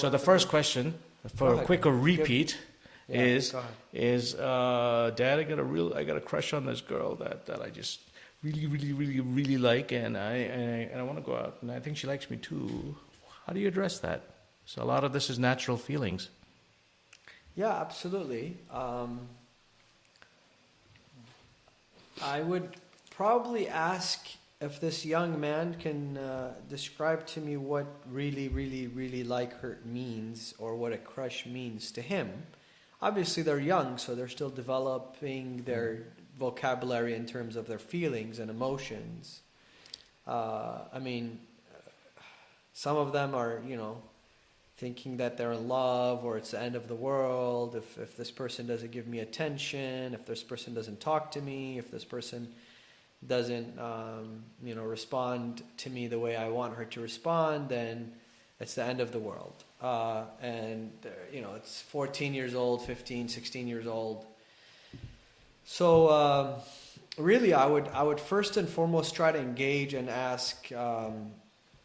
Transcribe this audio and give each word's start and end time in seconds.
So 0.00 0.08
the 0.08 0.18
first 0.18 0.48
question, 0.48 0.94
for 1.34 1.54
a 1.54 1.64
quicker 1.64 1.90
repeat, 1.90 2.56
Yeah, 3.08 3.22
is 3.22 3.54
is 3.92 4.34
uh, 4.34 5.12
Dad, 5.14 5.38
I 5.38 5.42
got 5.42 5.58
a 5.58 5.64
real, 5.64 5.92
I 5.94 6.04
got 6.04 6.16
a 6.16 6.20
crush 6.20 6.52
on 6.52 6.64
this 6.64 6.80
girl 6.80 7.16
that, 7.16 7.46
that 7.46 7.60
I 7.60 7.68
just 7.68 8.00
really, 8.42 8.66
really, 8.66 8.92
really, 8.92 9.20
really 9.20 9.58
like, 9.58 9.92
and 9.92 10.16
I 10.16 10.34
and 10.36 10.62
I, 10.62 10.78
and 10.92 11.00
I 11.00 11.02
want 11.02 11.18
to 11.18 11.24
go 11.24 11.36
out, 11.36 11.58
and 11.60 11.70
I 11.70 11.80
think 11.80 11.96
she 11.96 12.06
likes 12.06 12.30
me 12.30 12.36
too. 12.38 12.96
How 13.44 13.52
do 13.52 13.60
you 13.60 13.68
address 13.68 13.98
that? 13.98 14.22
So 14.64 14.82
a 14.82 14.88
lot 14.94 15.04
of 15.04 15.12
this 15.12 15.28
is 15.28 15.38
natural 15.38 15.76
feelings. 15.76 16.30
Yeah, 17.56 17.80
absolutely. 17.80 18.56
Um, 18.70 19.28
I 22.22 22.40
would 22.40 22.76
probably 23.10 23.68
ask 23.68 24.26
if 24.60 24.78
this 24.78 25.06
young 25.06 25.40
man 25.40 25.74
can 25.78 26.18
uh, 26.18 26.54
describe 26.68 27.26
to 27.28 27.40
me 27.40 27.56
what 27.56 27.86
really, 28.06 28.48
really, 28.48 28.88
really 28.88 29.24
like 29.24 29.58
her 29.60 29.78
means 29.84 30.54
or 30.58 30.76
what 30.76 30.92
a 30.92 30.98
crush 30.98 31.46
means 31.46 31.90
to 31.92 32.02
him. 32.02 32.30
Obviously, 33.00 33.42
they're 33.42 33.58
young, 33.58 33.96
so 33.96 34.14
they're 34.14 34.28
still 34.28 34.50
developing 34.50 35.62
their 35.62 36.08
vocabulary 36.38 37.14
in 37.14 37.24
terms 37.24 37.56
of 37.56 37.66
their 37.66 37.78
feelings 37.78 38.38
and 38.38 38.50
emotions. 38.50 39.40
Uh, 40.26 40.80
I 40.92 40.98
mean, 40.98 41.40
some 42.74 42.98
of 42.98 43.12
them 43.12 43.34
are, 43.34 43.62
you 43.66 43.76
know, 43.76 43.96
thinking 44.76 45.16
that 45.16 45.38
they're 45.38 45.52
in 45.52 45.68
love 45.68 46.24
or 46.24 46.36
it's 46.36 46.50
the 46.50 46.60
end 46.60 46.76
of 46.76 46.88
the 46.88 46.94
world, 46.94 47.76
if, 47.76 47.98
if 47.98 48.16
this 48.16 48.30
person 48.30 48.66
doesn't 48.66 48.90
give 48.90 49.06
me 49.06 49.20
attention, 49.20 50.12
if 50.14 50.26
this 50.26 50.42
person 50.42 50.74
doesn't 50.74 51.00
talk 51.00 51.30
to 51.30 51.40
me, 51.40 51.78
if 51.78 51.90
this 51.90 52.04
person 52.04 52.52
doesn't, 53.26 53.78
um, 53.78 54.42
you 54.62 54.74
know, 54.74 54.84
respond 54.84 55.62
to 55.78 55.90
me 55.90 56.06
the 56.06 56.18
way 56.18 56.36
I 56.36 56.48
want 56.48 56.76
her 56.76 56.84
to 56.86 57.00
respond, 57.00 57.68
then 57.68 58.12
it's 58.58 58.74
the 58.74 58.84
end 58.84 59.00
of 59.00 59.12
the 59.12 59.18
world. 59.18 59.64
Uh, 59.80 60.24
and, 60.40 60.90
uh, 61.04 61.08
you 61.32 61.40
know, 61.40 61.54
it's 61.54 61.82
14 61.82 62.34
years 62.34 62.54
old, 62.54 62.82
15, 62.82 63.28
16 63.28 63.68
years 63.68 63.86
old. 63.86 64.24
So, 65.64 66.10
um, 66.10 66.54
really, 67.18 67.52
I 67.54 67.66
would, 67.66 67.88
I 67.88 68.02
would 68.02 68.20
first 68.20 68.56
and 68.56 68.68
foremost 68.68 69.14
try 69.14 69.32
to 69.32 69.38
engage 69.38 69.94
and 69.94 70.08
ask, 70.08 70.70
um, 70.72 71.32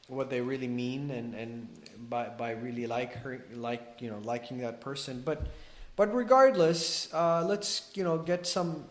what 0.07 0.29
they 0.29 0.41
really 0.41 0.67
mean 0.67 1.09
and, 1.11 1.33
and 1.33 1.67
by, 2.09 2.29
by 2.29 2.51
really 2.51 2.85
like 2.85 3.13
her 3.15 3.43
like 3.55 3.97
you 3.99 4.09
know 4.09 4.19
liking 4.23 4.59
that 4.59 4.79
person 4.79 5.21
but 5.25 5.47
but 5.95 6.13
regardless 6.13 7.11
uh, 7.13 7.43
let's 7.47 7.89
you 7.95 8.03
know 8.03 8.17
get 8.17 8.45
some 8.45 8.85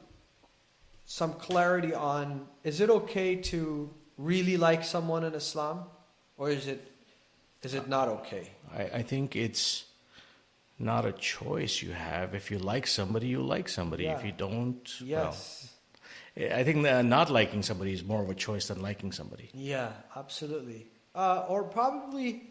some 1.06 1.34
clarity 1.34 1.94
on 1.94 2.47
is 2.62 2.80
it 2.80 2.91
okay 2.91 3.36
to 3.36 3.91
really 4.16 4.56
like 4.56 4.84
someone 4.84 5.24
in 5.24 5.34
Islam 5.34 5.80
or 6.36 6.50
is 6.50 6.66
it 6.66 6.91
is 7.62 7.74
it 7.74 7.88
not 7.88 8.08
okay 8.08 8.50
I, 8.77 8.83
I 9.00 9.02
think 9.02 9.36
it's 9.36 9.84
not 10.78 11.05
a 11.06 11.12
choice 11.12 11.80
you 11.82 11.92
have. 11.92 12.34
If 12.34 12.50
you 12.50 12.58
like 12.58 12.88
somebody, 12.88 13.28
you 13.28 13.41
like 13.41 13.69
somebody. 13.69 14.06
If 14.06 14.25
you 14.25 14.32
don't, 14.32 15.00
yes 15.00 15.70
well, 16.36 16.52
I 16.52 16.64
think 16.64 16.82
that 16.82 17.05
not 17.05 17.30
liking 17.30 17.62
somebody 17.62 17.92
is 17.92 18.02
more 18.02 18.20
of 18.22 18.28
a 18.28 18.34
choice 18.34 18.66
than 18.69 18.82
liking 18.82 19.12
somebody. 19.12 19.50
yeah 19.55 19.92
absolutely 20.16 20.86
uh, 21.14 21.44
or 21.48 21.62
probably 21.62 22.42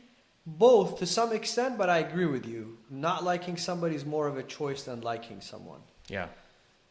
both 0.45 0.99
to 0.99 1.05
some 1.05 1.33
extent 1.33 1.77
but 1.77 1.89
I 1.89 1.97
agree 1.99 2.25
with 2.25 2.45
you 2.45 2.77
not 2.89 3.23
liking 3.23 3.57
somebody 3.57 3.95
is 3.95 4.05
more 4.05 4.27
of 4.27 4.37
a 4.37 4.43
choice 4.43 4.83
than 4.83 5.01
liking 5.01 5.41
someone 5.41 5.81
Yeah. 6.09 6.27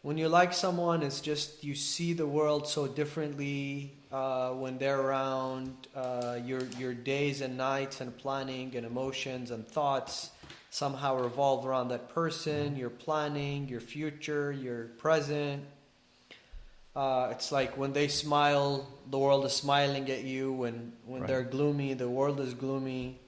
When 0.02 0.18
you 0.18 0.28
like 0.28 0.52
someone, 0.52 1.02
it's 1.02 1.20
just 1.20 1.62
you 1.62 1.74
see 1.74 2.12
the 2.12 2.26
world 2.26 2.66
so 2.66 2.88
differently 2.88 3.94
uh, 4.10 4.50
when 4.50 4.78
they're 4.78 5.00
around. 5.00 5.74
Uh, 5.94 6.38
your 6.44 6.64
your 6.78 6.92
days 6.92 7.40
and 7.40 7.56
nights 7.56 8.00
and 8.00 8.16
planning 8.18 8.74
and 8.76 8.84
emotions 8.84 9.50
and 9.50 9.66
thoughts 9.66 10.30
somehow 10.70 11.16
revolve 11.16 11.64
around 11.66 11.88
that 11.88 12.08
person. 12.08 12.76
Your 12.76 12.90
planning, 12.90 13.68
your 13.68 13.80
future, 13.80 14.50
your 14.52 14.86
present. 14.98 15.62
Uh, 16.94 17.28
it's 17.30 17.50
like 17.52 17.78
when 17.78 17.92
they 17.92 18.08
smile, 18.08 18.86
the 19.08 19.18
world 19.18 19.44
is 19.46 19.52
smiling 19.54 20.10
at 20.10 20.24
you. 20.24 20.52
When 20.52 20.92
when 21.06 21.22
Right. 21.22 21.28
they're 21.28 21.42
gloomy, 21.44 21.94
the 21.94 22.08
world 22.08 22.40
is 22.40 22.54
gloomy. 22.54 23.20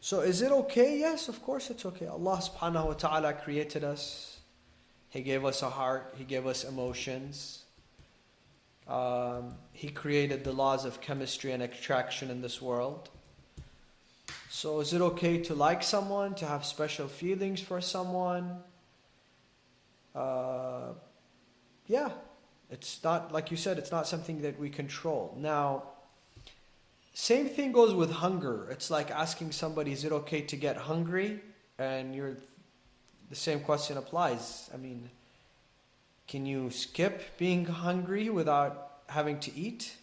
So 0.00 0.20
is 0.20 0.40
it 0.42 0.50
okay? 0.50 0.98
Yes, 0.98 1.28
of 1.28 1.42
course 1.42 1.70
it's 1.70 1.84
okay. 1.84 2.06
Allah 2.06 2.40
subhanahu 2.40 2.86
wa 2.86 2.94
ta'ala 2.94 3.32
created 3.34 3.84
us. 3.84 4.37
He 5.10 5.22
gave 5.22 5.44
us 5.44 5.62
a 5.62 5.70
heart. 5.70 6.14
He 6.16 6.24
gave 6.24 6.46
us 6.46 6.64
emotions. 6.64 7.64
Um, 8.86 9.54
he 9.72 9.88
created 9.88 10.44
the 10.44 10.52
laws 10.52 10.84
of 10.84 11.00
chemistry 11.00 11.52
and 11.52 11.62
attraction 11.62 12.30
in 12.30 12.40
this 12.40 12.60
world. 12.60 13.10
So, 14.50 14.80
is 14.80 14.92
it 14.92 15.00
okay 15.00 15.38
to 15.42 15.54
like 15.54 15.82
someone, 15.82 16.34
to 16.36 16.46
have 16.46 16.64
special 16.64 17.06
feelings 17.06 17.60
for 17.60 17.80
someone? 17.80 18.58
Uh, 20.14 20.92
yeah, 21.86 22.10
it's 22.70 23.02
not, 23.04 23.30
like 23.30 23.50
you 23.50 23.56
said, 23.56 23.78
it's 23.78 23.92
not 23.92 24.06
something 24.06 24.42
that 24.42 24.58
we 24.58 24.70
control. 24.70 25.34
Now, 25.38 25.84
same 27.14 27.48
thing 27.48 27.72
goes 27.72 27.94
with 27.94 28.10
hunger. 28.10 28.68
It's 28.70 28.90
like 28.90 29.10
asking 29.10 29.52
somebody, 29.52 29.92
is 29.92 30.04
it 30.04 30.12
okay 30.12 30.42
to 30.42 30.56
get 30.56 30.76
hungry? 30.76 31.40
And 31.78 32.14
you're 32.14 32.36
the 33.28 33.36
same 33.36 33.60
question 33.60 33.96
applies. 33.96 34.70
I 34.72 34.76
mean, 34.76 35.10
can 36.26 36.46
you 36.46 36.70
skip 36.70 37.38
being 37.38 37.64
hungry 37.64 38.30
without 38.30 38.90
having 39.06 39.40
to 39.40 39.54
eat? 39.56 39.94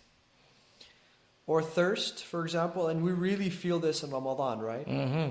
Or 1.48 1.62
thirst, 1.62 2.24
for 2.24 2.44
example, 2.44 2.88
and 2.88 3.04
we 3.04 3.12
really 3.12 3.50
feel 3.50 3.80
this 3.80 4.04
in 4.04 4.10
Ramadan, 4.10 4.60
right? 4.60 4.88
Mm-hmm. 4.88 5.30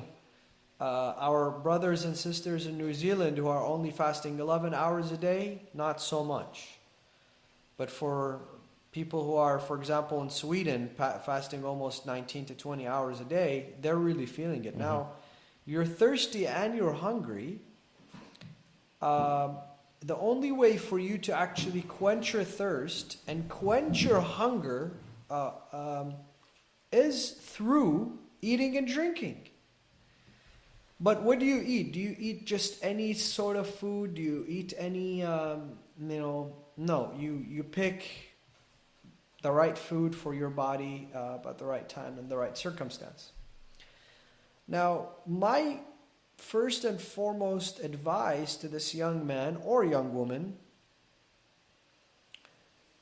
Uh, 0.81 1.15
our 1.19 1.51
brothers 1.51 2.05
and 2.05 2.17
sisters 2.17 2.67
in 2.67 2.79
New 2.79 2.95
Zealand 2.95 3.37
who 3.39 3.49
are 3.49 3.65
only 3.65 3.91
fasting 3.91 4.39
11 4.39 4.75
hours 4.75 5.11
a 5.11 5.17
day, 5.17 5.63
not 5.73 6.01
so 6.01 6.25
much. 6.25 6.79
But 7.77 7.91
for 7.91 8.41
people 8.93 9.25
who 9.25 9.35
are, 9.35 9.59
for 9.59 9.77
example, 9.77 10.23
in 10.23 10.31
Sweden, 10.31 10.91
pa- 10.97 11.19
fasting 11.19 11.65
almost 11.65 12.07
19 12.07 12.47
to 12.47 12.55
20 12.55 12.87
hours 12.87 13.21
a 13.21 13.25
day, 13.25 13.71
they're 13.83 13.97
really 13.97 14.27
feeling 14.27 14.65
it. 14.65 14.77
Now, 14.77 15.11
you're 15.67 15.85
thirsty 15.85 16.47
and 16.47 16.77
you're 16.77 16.93
hungry. 16.93 17.59
Um, 19.05 19.59
the 20.01 20.17
only 20.17 20.53
way 20.53 20.77
for 20.77 20.99
you 20.99 21.19
to 21.19 21.33
actually 21.33 21.83
quench 21.83 22.33
your 22.33 22.45
thirst 22.45 23.19
and 23.27 23.49
quench 23.49 24.03
your 24.03 24.21
hunger 24.21 24.93
uh, 25.31 25.53
um, 25.73 26.15
is 26.93 27.31
through 27.31 28.19
eating 28.43 28.77
and 28.77 28.87
drinking. 28.87 29.49
But 31.01 31.23
what 31.23 31.39
do 31.39 31.47
you 31.47 31.63
eat? 31.65 31.93
Do 31.93 32.01
you 32.01 32.17
eat 32.19 32.47
just 32.47 32.83
any 32.83 33.13
sort 33.15 33.57
of 33.57 33.69
food? 33.69 34.15
Do 34.15 34.23
you 34.23 34.45
eat 34.49 34.73
any, 34.77 35.23
um, 35.23 35.73
you 35.99 36.19
know, 36.19 36.57
no, 36.77 37.13
you, 37.19 37.45
you 37.49 37.63
pick 37.63 38.05
the 39.45 39.53
right 39.53 39.77
food 39.77 40.17
for 40.17 40.35
your 40.35 40.49
body 40.49 41.09
uh, 41.15 41.37
at 41.47 41.59
the 41.59 41.67
right 41.67 41.87
time 41.87 42.19
and 42.19 42.31
the 42.31 42.37
right 42.37 42.57
circumstance. 42.57 43.33
Now, 44.67 45.09
my 45.27 45.81
first 46.37 46.85
and 46.85 47.01
foremost 47.01 47.81
advice 47.81 48.57
to 48.57 48.69
this 48.69 48.95
young 48.95 49.27
man 49.27 49.59
or 49.65 49.85
young 49.85 50.15
woman 50.15 50.57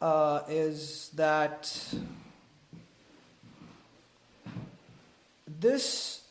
uh, 0.00 0.40
is 0.48 1.10
that 1.14 1.94
this 5.60 6.22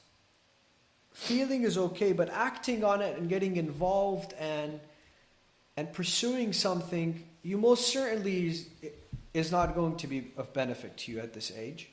feeling 1.13 1.63
is 1.63 1.78
okay, 1.78 2.11
but 2.11 2.29
acting 2.29 2.84
on 2.84 3.01
it 3.01 3.17
and 3.17 3.29
getting 3.29 3.56
involved 3.56 4.34
and 4.40 4.79
and 5.78 5.91
pursuing 5.94 6.53
something, 6.53 7.23
you 7.44 7.57
most 7.57 7.88
certainly 7.88 8.47
is, 8.47 8.69
is 9.34 9.51
not 9.51 9.73
going 9.73 9.95
to 9.97 10.07
be 10.07 10.31
of 10.38 10.53
benefit 10.53 10.97
to 10.97 11.11
you 11.11 11.19
at 11.19 11.34
this 11.34 11.51
age. 11.56 11.90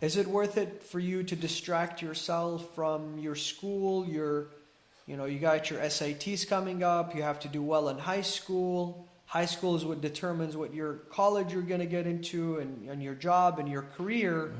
Is 0.00 0.16
it 0.16 0.26
worth 0.26 0.58
it 0.58 0.82
for 0.82 0.98
you 0.98 1.22
to 1.22 1.36
distract 1.36 2.02
yourself 2.02 2.74
from 2.74 3.18
your 3.18 3.36
school? 3.36 4.04
Your, 4.06 4.48
you 5.06 5.16
know, 5.16 5.26
you 5.26 5.38
got 5.38 5.70
your 5.70 5.80
SATs 5.80 6.48
coming 6.48 6.82
up. 6.82 7.14
You 7.14 7.22
have 7.22 7.38
to 7.40 7.48
do 7.48 7.62
well 7.62 7.88
in 7.88 7.98
high 7.98 8.22
school. 8.22 9.06
High 9.26 9.46
school 9.46 9.76
is 9.76 9.84
what 9.84 10.00
determines 10.00 10.56
what 10.56 10.74
your 10.74 10.94
college 11.10 11.52
you're 11.52 11.62
going 11.62 11.80
to 11.80 11.86
get 11.86 12.06
into 12.06 12.58
and, 12.58 12.88
and 12.88 13.02
your 13.02 13.14
job 13.14 13.58
and 13.58 13.68
your 13.68 13.82
career. 13.82 14.52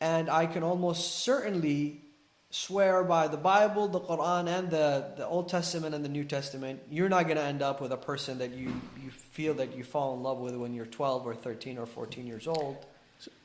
And 0.00 0.28
I 0.28 0.46
can 0.46 0.62
almost 0.62 1.20
certainly 1.24 2.02
swear 2.50 3.02
by 3.02 3.28
the 3.28 3.36
Bible, 3.36 3.88
the 3.88 4.00
Quran, 4.00 4.46
and 4.46 4.70
the, 4.70 5.12
the 5.16 5.26
Old 5.26 5.48
Testament 5.48 5.94
and 5.94 6.04
the 6.04 6.08
New 6.08 6.24
Testament, 6.24 6.80
you're 6.90 7.08
not 7.08 7.24
going 7.24 7.36
to 7.36 7.42
end 7.42 7.62
up 7.62 7.80
with 7.80 7.92
a 7.92 7.96
person 7.96 8.38
that 8.38 8.52
you, 8.52 8.72
you 9.02 9.10
feel 9.10 9.54
that 9.54 9.76
you 9.76 9.84
fall 9.84 10.14
in 10.14 10.22
love 10.22 10.38
with 10.38 10.54
when 10.54 10.74
you're 10.74 10.86
12 10.86 11.26
or 11.26 11.34
13 11.34 11.78
or 11.78 11.86
14 11.86 12.26
years 12.26 12.46
old. 12.46 12.84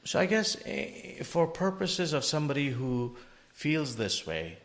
So 0.03 0.19
I 0.19 0.25
guess 0.25 0.57
eh, 0.65 1.23
for 1.23 1.47
purposes 1.47 2.13
of 2.13 2.23
somebody 2.23 2.69
who 2.69 3.15
feels 3.53 3.95
this 3.95 4.25
way, 4.25 4.57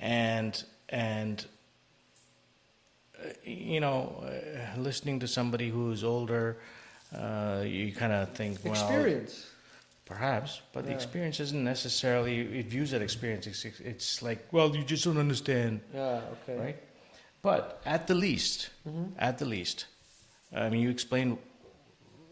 and 0.00 0.62
and 0.88 1.44
uh, 3.18 3.28
you 3.44 3.80
know, 3.80 4.22
listening 4.76 5.20
to 5.20 5.26
somebody 5.28 5.70
who's 5.70 6.04
older, 6.04 6.58
uh, 7.16 7.62
you 7.64 7.92
kind 7.92 8.12
of 8.12 8.32
think, 8.34 8.58
well, 8.64 8.72
Experience. 8.74 9.46
perhaps, 10.04 10.60
but 10.72 10.84
the 10.84 10.92
experience 10.92 11.40
isn't 11.40 11.64
necessarily. 11.64 12.40
It 12.58 12.66
views 12.66 12.90
that 12.90 13.00
experience. 13.02 13.46
It's, 13.46 13.64
it's 13.80 14.22
like, 14.22 14.52
well, 14.52 14.76
you 14.76 14.84
just 14.84 15.04
don't 15.04 15.16
understand, 15.18 15.80
Yeah, 15.94 16.20
okay. 16.42 16.58
right? 16.60 16.76
But 17.40 17.80
at 17.86 18.06
the 18.06 18.14
least, 18.14 18.68
hmm 18.84 19.04
at 19.18 19.38
the 19.38 19.44
least, 19.46 19.86
I 20.54 20.68
mean, 20.68 20.80
you 20.82 20.90
explain 20.90 21.38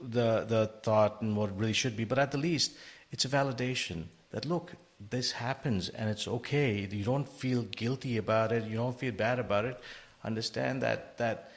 the 0.02 0.44
the 0.46 0.66
thought 0.82 1.22
and 1.22 1.37
what 1.37 1.50
it 1.50 1.56
really 1.56 1.72
should 1.72 1.96
be, 1.96 2.04
but 2.04 2.19
at 2.19 2.32
the 2.32 2.38
least, 2.38 2.72
it's 3.10 3.25
a 3.25 3.28
validation 3.28 4.04
that 4.31 4.44
look, 4.46 4.72
this 5.10 5.32
happens 5.32 5.88
and 5.88 6.08
it's 6.10 6.26
okay. 6.28 6.88
You 6.90 7.04
don't 7.04 7.28
feel 7.28 7.62
guilty 7.62 8.16
about 8.16 8.52
it. 8.52 8.64
You 8.64 8.76
don't 8.76 8.99
feel 8.99 9.12
bad 9.12 9.38
about 9.38 9.64
it. 9.64 9.81
Understand 10.25 10.82
that 10.82 11.19
that 11.19 11.50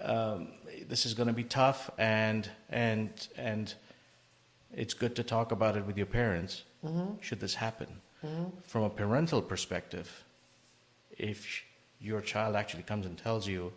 um, 0.00 0.48
this 0.88 1.04
is 1.06 1.14
going 1.14 1.28
to 1.28 1.34
be 1.34 1.44
tough, 1.44 1.90
and 1.98 2.48
and 2.70 3.10
and 3.36 3.74
it's 4.72 4.94
good 4.94 5.16
to 5.16 5.22
talk 5.22 5.52
about 5.52 5.76
it 5.76 5.84
with 5.86 5.96
your 5.96 6.06
parents. 6.06 6.62
hmm 6.82 7.14
Should 7.20 7.40
this 7.40 7.54
happen? 7.54 7.88
hmm 8.22 8.46
From 8.66 8.84
a 8.84 8.90
parental 8.90 9.42
perspective, 9.42 10.24
if 11.18 11.62
your 12.00 12.20
child 12.22 12.56
actually 12.56 12.82
comes 12.84 13.06
and 13.06 13.18
tells 13.18 13.46
you 13.46 13.72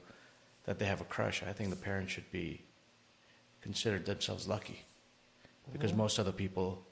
that 0.65 0.79
they 0.79 0.85
have 0.85 1.01
a 1.01 1.05
crush, 1.05 1.43
I 1.43 1.51
think 1.53 1.69
the 1.69 1.75
parent 1.75 2.09
should 2.09 2.31
be 2.31 2.61
considered 3.63 4.05
themselves 4.05 4.47
lucky, 4.47 4.85
because 5.71 5.91
Mhm. 5.91 5.97
most 5.97 6.19
other 6.19 6.31
people, 6.33 6.85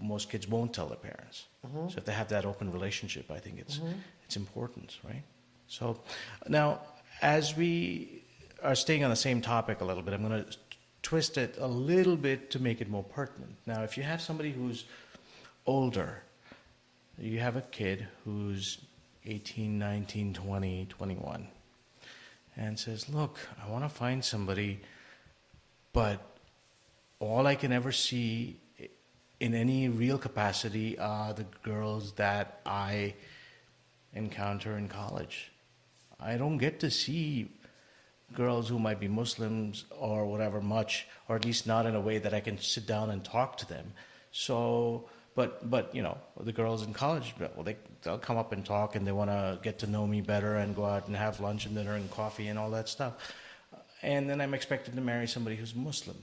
most 0.00 0.30
kids 0.30 0.46
won't 0.46 0.72
tell 0.74 0.86
their 0.86 0.98
parents. 1.10 1.46
hmm 1.62 1.88
So 1.88 1.98
if 1.98 2.04
they 2.04 2.12
have 2.12 2.28
that 2.28 2.44
open 2.44 2.70
relationship, 2.72 3.30
I 3.30 3.40
think 3.40 3.58
it's 3.58 3.78
hmm 3.78 3.92
it's 4.24 4.36
important, 4.36 4.98
right? 5.02 5.24
So 5.66 5.84
now, 6.46 6.80
as 7.20 7.56
we 7.56 8.22
are 8.62 8.76
staying 8.76 9.02
on 9.02 9.10
the 9.10 9.16
same 9.28 9.40
topic 9.40 9.80
a 9.80 9.84
little 9.84 10.02
bit, 10.04 10.14
I'm 10.14 10.22
going 10.28 10.44
to 10.44 10.56
twist 11.02 11.36
it 11.36 11.56
a 11.58 11.66
little 11.66 12.16
bit 12.16 12.50
to 12.50 12.58
make 12.60 12.80
it 12.80 12.88
more 12.88 13.02
pertinent. 13.02 13.56
Now, 13.66 13.82
if 13.82 13.96
you 13.96 14.04
have 14.04 14.20
somebody 14.20 14.52
who's 14.52 14.84
older, 15.66 16.22
you 17.18 17.40
have 17.40 17.56
a 17.56 17.62
kid 17.62 18.06
who's 18.24 18.78
18, 19.26 19.78
19, 19.78 20.32
20, 20.34 20.86
21, 20.86 21.48
and 22.56 22.78
says, 22.78 23.08
Look, 23.08 23.38
I 23.62 23.68
want 23.68 23.84
to 23.84 23.88
find 23.88 24.24
somebody, 24.24 24.80
but 25.92 26.20
all 27.18 27.46
I 27.46 27.54
can 27.54 27.72
ever 27.72 27.92
see 27.92 28.56
in 29.40 29.54
any 29.54 29.88
real 29.88 30.18
capacity 30.18 30.98
are 30.98 31.32
the 31.32 31.46
girls 31.62 32.12
that 32.12 32.60
I 32.66 33.14
encounter 34.12 34.76
in 34.76 34.88
college. 34.88 35.50
I 36.18 36.36
don't 36.36 36.58
get 36.58 36.80
to 36.80 36.90
see 36.90 37.48
girls 38.34 38.68
who 38.68 38.78
might 38.78 39.00
be 39.00 39.08
Muslims 39.08 39.84
or 39.98 40.26
whatever 40.26 40.60
much, 40.60 41.06
or 41.28 41.36
at 41.36 41.44
least 41.44 41.66
not 41.66 41.86
in 41.86 41.94
a 41.94 42.00
way 42.00 42.18
that 42.18 42.34
I 42.34 42.40
can 42.40 42.58
sit 42.58 42.86
down 42.86 43.10
and 43.10 43.24
talk 43.24 43.56
to 43.58 43.68
them. 43.68 43.92
So, 44.30 45.08
but 45.34 45.68
but 45.68 45.94
you 45.94 46.02
know, 46.02 46.18
the 46.38 46.52
girls 46.52 46.86
in 46.86 46.92
college, 46.92 47.34
well, 47.38 47.64
they 47.64 47.76
they'll 48.02 48.18
come 48.18 48.36
up 48.36 48.52
and 48.52 48.64
talk, 48.64 48.94
and 48.94 49.06
they 49.06 49.12
want 49.12 49.30
to 49.30 49.58
get 49.62 49.78
to 49.80 49.86
know 49.86 50.06
me 50.06 50.20
better, 50.20 50.56
and 50.56 50.76
go 50.76 50.84
out 50.84 51.06
and 51.06 51.16
have 51.16 51.40
lunch 51.40 51.66
and 51.66 51.74
dinner 51.74 51.94
and 51.94 52.10
coffee 52.10 52.48
and 52.48 52.58
all 52.58 52.70
that 52.70 52.88
stuff. 52.88 53.14
And 54.02 54.28
then 54.28 54.40
I'm 54.40 54.54
expected 54.54 54.94
to 54.94 55.00
marry 55.00 55.26
somebody 55.26 55.56
who's 55.56 55.74
Muslim. 55.74 56.16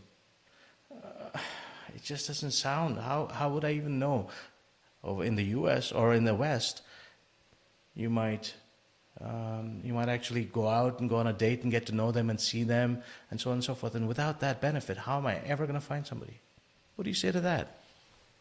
Uh, 0.91 1.38
it 1.95 2.03
just 2.03 2.27
doesn't 2.27 2.51
sound. 2.51 2.97
How 2.97 3.27
how 3.27 3.50
would 3.50 3.65
I 3.65 3.74
even 3.74 4.00
know? 4.00 4.29
Over 5.03 5.24
in 5.24 5.35
the 5.35 5.44
U.S. 5.44 5.91
or 5.91 6.13
in 6.13 6.25
the 6.25 6.33
West, 6.33 6.81
you 7.95 8.09
might 8.09 8.53
um, 9.21 9.81
you 9.83 9.94
might 9.94 10.09
actually 10.09 10.45
go 10.45 10.68
out 10.68 11.00
and 11.00 11.09
go 11.09 11.18
on 11.18 11.27
a 11.27 11.33
date 11.33 11.63
and 11.63 11.71
get 11.71 11.85
to 11.88 11.95
know 11.95 12.12
them 12.12 12.29
and 12.29 12.39
see 12.39 12.63
them 12.63 13.01
and 13.31 13.39
so 13.39 13.50
on 13.50 13.56
and 13.56 13.63
so 13.63 13.74
forth. 13.74 13.95
And 13.95 14.07
without 14.07 14.39
that 14.41 14.62
benefit, 14.62 14.97
how 14.97 15.18
am 15.18 15.27
I 15.27 15.38
ever 15.45 15.65
going 15.65 15.79
to 15.79 15.85
find 15.85 16.06
somebody? 16.06 16.39
What 16.95 17.03
do 17.03 17.09
you 17.09 17.15
say 17.15 17.31
to 17.31 17.41
that? 17.41 17.77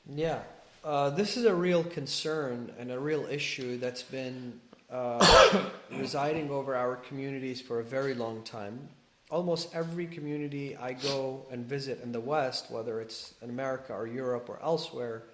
Yeah, 0.09 0.41
uh, 0.85 1.11
this 1.11 1.37
is 1.37 1.45
a 1.45 1.55
real 1.55 1.83
concern 1.83 2.73
and 2.79 2.91
a 2.91 2.99
real 2.99 3.27
issue 3.27 3.79
that's 3.79 4.03
been 4.03 4.61
uh, 4.91 5.65
residing 5.91 6.51
over 6.51 6.77
our 6.77 6.97
communities 6.97 7.61
for 7.61 7.81
a 7.81 7.85
very 7.85 8.15
long 8.15 8.43
time. 8.43 8.89
Almost 9.31 9.75
every 9.75 10.07
community 10.07 10.77
I 10.77 10.93
go 10.93 11.47
and 11.51 11.67
visit 11.67 12.01
in 12.03 12.13
the 12.13 12.21
West, 12.21 12.71
whether 12.71 13.01
it's 13.01 13.35
in 13.43 13.51
America 13.51 13.93
or 13.93 14.07
Europe 14.07 14.49
or 14.49 14.59
elsewhere, 14.63 15.25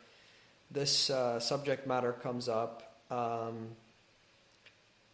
this 0.70 1.10
uh, 1.10 1.38
subject 1.38 1.86
matter 1.86 2.12
comes 2.12 2.48
up. 2.48 2.98
Um, 3.10 3.68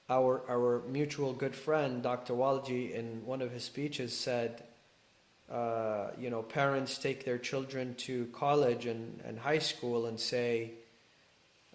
our, 0.09 0.43
our 0.49 0.83
mutual 0.89 1.33
good 1.33 1.55
friend, 1.55 2.03
Dr. 2.03 2.35
Walji, 2.35 2.93
in 2.95 3.27
one 3.27 3.43
of 3.43 3.51
his 3.51 3.65
speeches 3.65 4.17
said, 4.17 4.63
uh, 5.51 6.09
you 6.19 6.31
know, 6.31 6.43
parents 6.43 6.99
take 6.99 7.25
their 7.25 7.39
children 7.39 7.95
to 7.97 8.27
college 8.27 8.87
and, 8.87 9.21
and 9.27 9.39
high 9.39 9.59
school 9.59 10.07
and 10.07 10.21
say, 10.21 10.71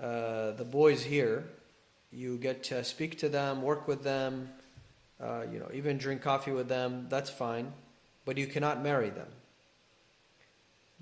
uh, 0.01 0.51
the 0.51 0.65
boys 0.65 1.03
here, 1.03 1.43
you 2.11 2.37
get 2.37 2.63
to 2.63 2.83
speak 2.83 3.17
to 3.19 3.29
them, 3.29 3.61
work 3.61 3.87
with 3.87 4.03
them, 4.03 4.49
uh, 5.23 5.45
you 5.51 5.59
know, 5.59 5.69
even 5.73 5.97
drink 5.97 6.21
coffee 6.21 6.51
with 6.51 6.67
them, 6.67 7.07
that's 7.09 7.29
fine, 7.29 7.71
but 8.25 8.37
you 8.37 8.47
cannot 8.47 8.83
marry 8.83 9.09
them. 9.09 9.27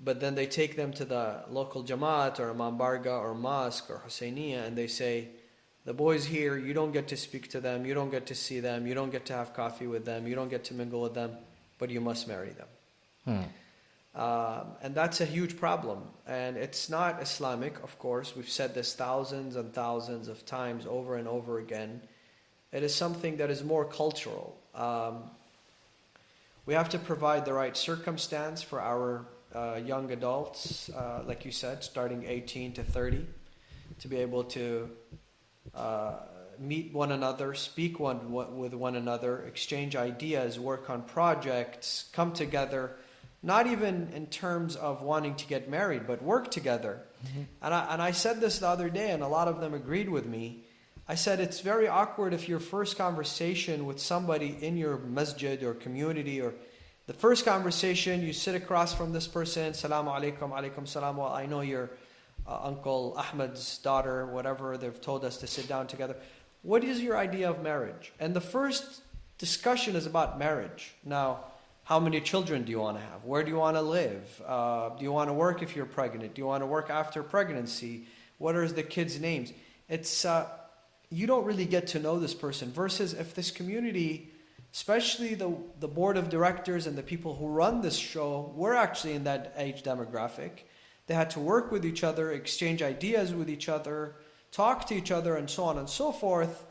But 0.02 0.20
then 0.20 0.34
they 0.34 0.46
take 0.46 0.76
them 0.76 0.92
to 0.94 1.04
the 1.04 1.44
local 1.50 1.84
Jamaat 1.84 2.40
or 2.40 2.50
Imam 2.50 2.78
Bargah 2.78 3.20
or 3.20 3.34
mosque 3.34 3.90
or 3.90 4.02
Husseiniya 4.06 4.66
and 4.66 4.76
they 4.76 4.86
say, 4.86 5.28
the 5.84 5.92
boys 5.92 6.24
here, 6.24 6.56
you 6.56 6.74
don't 6.74 6.92
get 6.92 7.08
to 7.08 7.16
speak 7.16 7.48
to 7.50 7.60
them, 7.60 7.84
you 7.84 7.94
don't 7.94 8.10
get 8.10 8.26
to 8.26 8.34
see 8.36 8.60
them, 8.60 8.86
you 8.86 8.94
don't 8.94 9.10
get 9.10 9.26
to 9.26 9.32
have 9.32 9.52
coffee 9.52 9.88
with 9.88 10.04
them, 10.04 10.28
you 10.28 10.36
don't 10.36 10.48
get 10.48 10.64
to 10.64 10.74
mingle 10.74 11.02
with 11.02 11.14
them, 11.14 11.32
but 11.78 11.90
you 11.90 12.00
must 12.00 12.28
marry 12.28 12.50
them. 12.50 12.68
Hmm. 13.24 14.20
Um, 14.20 14.66
and 14.82 14.94
that's 14.94 15.20
a 15.20 15.24
huge 15.24 15.56
problem. 15.56 16.02
And 16.26 16.56
it's 16.56 16.88
not 16.90 17.22
Islamic, 17.22 17.82
of 17.82 17.98
course. 17.98 18.36
We've 18.36 18.48
said 18.48 18.74
this 18.74 18.94
thousands 18.94 19.56
and 19.56 19.72
thousands 19.72 20.28
of 20.28 20.44
times 20.44 20.86
over 20.86 21.16
and 21.16 21.26
over 21.26 21.58
again. 21.58 22.02
It 22.72 22.82
is 22.82 22.94
something 22.94 23.36
that 23.36 23.50
is 23.50 23.62
more 23.62 23.84
cultural. 23.84 24.56
Um, 24.74 25.24
we 26.64 26.74
have 26.74 26.88
to 26.90 26.98
provide 26.98 27.44
the 27.44 27.52
right 27.52 27.76
circumstance 27.76 28.62
for 28.62 28.80
our 28.80 29.26
uh, 29.54 29.80
young 29.84 30.10
adults, 30.10 30.88
uh, 30.90 31.22
like 31.26 31.44
you 31.44 31.50
said, 31.50 31.84
starting 31.84 32.24
18 32.26 32.72
to 32.74 32.84
30, 32.84 33.26
to 34.00 34.08
be 34.08 34.16
able 34.16 34.44
to 34.44 34.88
uh, 35.74 36.14
meet 36.58 36.92
one 36.94 37.12
another, 37.12 37.54
speak 37.54 38.00
one 38.00 38.32
with 38.32 38.72
one 38.74 38.96
another, 38.96 39.42
exchange 39.42 39.96
ideas, 39.96 40.58
work 40.58 40.88
on 40.88 41.02
projects, 41.02 42.08
come 42.12 42.32
together, 42.32 42.92
not 43.42 43.66
even 43.66 44.08
in 44.14 44.26
terms 44.26 44.76
of 44.76 45.02
wanting 45.02 45.34
to 45.34 45.46
get 45.46 45.68
married, 45.68 46.06
but 46.06 46.22
work 46.22 46.50
together. 46.50 47.00
And, 47.60 47.74
I, 47.74 47.92
and 47.92 48.02
I 48.02 48.12
said 48.12 48.40
this 48.40 48.60
the 48.60 48.68
other 48.68 48.88
day, 48.88 49.10
and 49.10 49.22
a 49.22 49.28
lot 49.28 49.48
of 49.48 49.60
them 49.60 49.74
agreed 49.74 50.08
with 50.08 50.26
me. 50.26 50.64
I 51.12 51.14
said 51.14 51.40
it's 51.40 51.60
very 51.60 51.88
awkward 51.88 52.32
if 52.32 52.48
your 52.48 52.58
first 52.58 52.96
conversation 52.96 53.84
with 53.84 54.00
somebody 54.00 54.56
in 54.62 54.78
your 54.78 54.96
masjid 54.96 55.62
or 55.62 55.74
community 55.74 56.40
or 56.40 56.54
the 57.06 57.12
first 57.12 57.44
conversation 57.44 58.22
you 58.22 58.32
sit 58.32 58.54
across 58.54 58.94
from 58.94 59.12
this 59.12 59.26
person, 59.26 59.74
salaam 59.74 60.06
alaikum, 60.06 60.52
alaikum 60.52 60.88
salam, 60.88 61.18
well, 61.18 61.28
I 61.28 61.44
know 61.44 61.60
you're 61.60 61.90
uh, 62.46 62.60
Uncle 62.62 63.14
Ahmed's 63.18 63.76
daughter, 63.76 64.24
whatever, 64.24 64.78
they've 64.78 65.02
told 65.02 65.22
us 65.22 65.36
to 65.36 65.46
sit 65.46 65.68
down 65.68 65.86
together. 65.86 66.16
What 66.62 66.82
is 66.82 67.02
your 67.02 67.18
idea 67.18 67.50
of 67.50 67.62
marriage? 67.62 68.14
And 68.18 68.32
the 68.32 68.40
first 68.40 69.02
discussion 69.36 69.96
is 69.96 70.06
about 70.06 70.38
marriage. 70.38 70.94
Now, 71.04 71.44
how 71.84 72.00
many 72.00 72.22
children 72.22 72.64
do 72.64 72.70
you 72.70 72.80
want 72.80 72.96
to 72.96 73.04
have? 73.04 73.22
Where 73.26 73.42
do 73.42 73.50
you 73.50 73.58
want 73.58 73.76
to 73.76 73.82
live? 73.82 74.42
Uh, 74.46 74.88
do 74.96 75.04
you 75.04 75.12
want 75.12 75.28
to 75.28 75.34
work 75.34 75.62
if 75.62 75.76
you're 75.76 75.84
pregnant? 75.84 76.32
Do 76.32 76.40
you 76.40 76.46
want 76.46 76.62
to 76.62 76.66
work 76.66 76.88
after 76.88 77.22
pregnancy? 77.22 78.06
What 78.38 78.56
are 78.56 78.66
the 78.66 78.82
kids' 78.82 79.20
names? 79.20 79.52
It's 79.90 80.24
uh, 80.24 80.48
you 81.12 81.26
don't 81.26 81.44
really 81.44 81.66
get 81.66 81.88
to 81.88 81.98
know 81.98 82.18
this 82.18 82.34
person. 82.34 82.72
Versus 82.72 83.12
if 83.12 83.34
this 83.34 83.50
community, 83.50 84.30
especially 84.72 85.34
the 85.34 85.54
the 85.78 85.88
board 85.88 86.16
of 86.16 86.30
directors 86.30 86.86
and 86.86 86.96
the 86.96 87.02
people 87.02 87.36
who 87.36 87.46
run 87.48 87.82
this 87.82 87.96
show, 87.96 88.52
we're 88.56 88.74
actually 88.74 89.12
in 89.12 89.24
that 89.24 89.52
age 89.56 89.82
demographic. 89.82 90.64
They 91.06 91.14
had 91.14 91.30
to 91.30 91.40
work 91.40 91.70
with 91.70 91.84
each 91.84 92.02
other, 92.02 92.32
exchange 92.32 92.82
ideas 92.82 93.34
with 93.34 93.50
each 93.50 93.68
other, 93.68 94.14
talk 94.50 94.86
to 94.86 94.94
each 94.94 95.10
other, 95.10 95.36
and 95.36 95.50
so 95.50 95.64
on 95.64 95.76
and 95.76 95.88
so 95.88 96.12
forth. 96.12 96.64